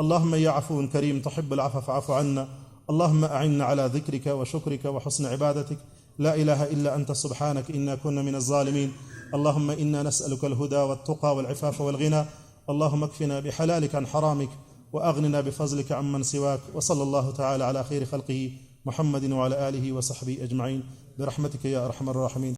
اللهم 0.00 0.34
يا 0.34 0.50
عفو 0.50 0.88
كريم 0.88 1.20
تحب 1.20 1.52
العفو 1.52 1.80
فاعف 1.80 2.10
عنا. 2.10 2.48
اللهم 2.90 3.24
أعنا 3.24 3.64
على 3.64 3.90
ذكرك 3.94 4.26
وشكرك 4.26 4.84
وحسن 4.84 5.26
عبادتك. 5.26 5.78
لا 6.18 6.34
إله 6.34 6.64
إلا 6.64 6.94
أنت 6.94 7.12
سبحانك 7.12 7.70
إنا 7.70 7.94
كنا 7.94 8.22
من 8.22 8.34
الظالمين. 8.34 8.92
اللهم 9.34 9.70
إنا 9.70 10.02
نسألك 10.02 10.44
الهدى 10.44 10.76
والتقى 10.76 11.36
والعفاف 11.36 11.80
والغنى. 11.80 12.24
اللهم 12.70 13.04
اكفنا 13.04 13.40
بحلالك 13.40 13.94
عن 13.94 14.06
حرامك 14.06 14.48
وأغننا 14.92 15.40
بفضلك 15.40 15.92
عمن 15.92 16.22
سواك 16.22 16.60
وصلى 16.74 17.02
الله 17.02 17.30
تعالى 17.30 17.64
على 17.64 17.84
خير 17.84 18.04
خلقه 18.04 18.52
محمد 18.86 19.32
وعلى 19.32 19.68
آله 19.68 19.92
وصحبه 19.92 20.38
أجمعين. 20.42 20.82
برحمتك 21.18 21.64
يا 21.64 21.86
أرحم 21.86 22.08
الراحمين. 22.08 22.52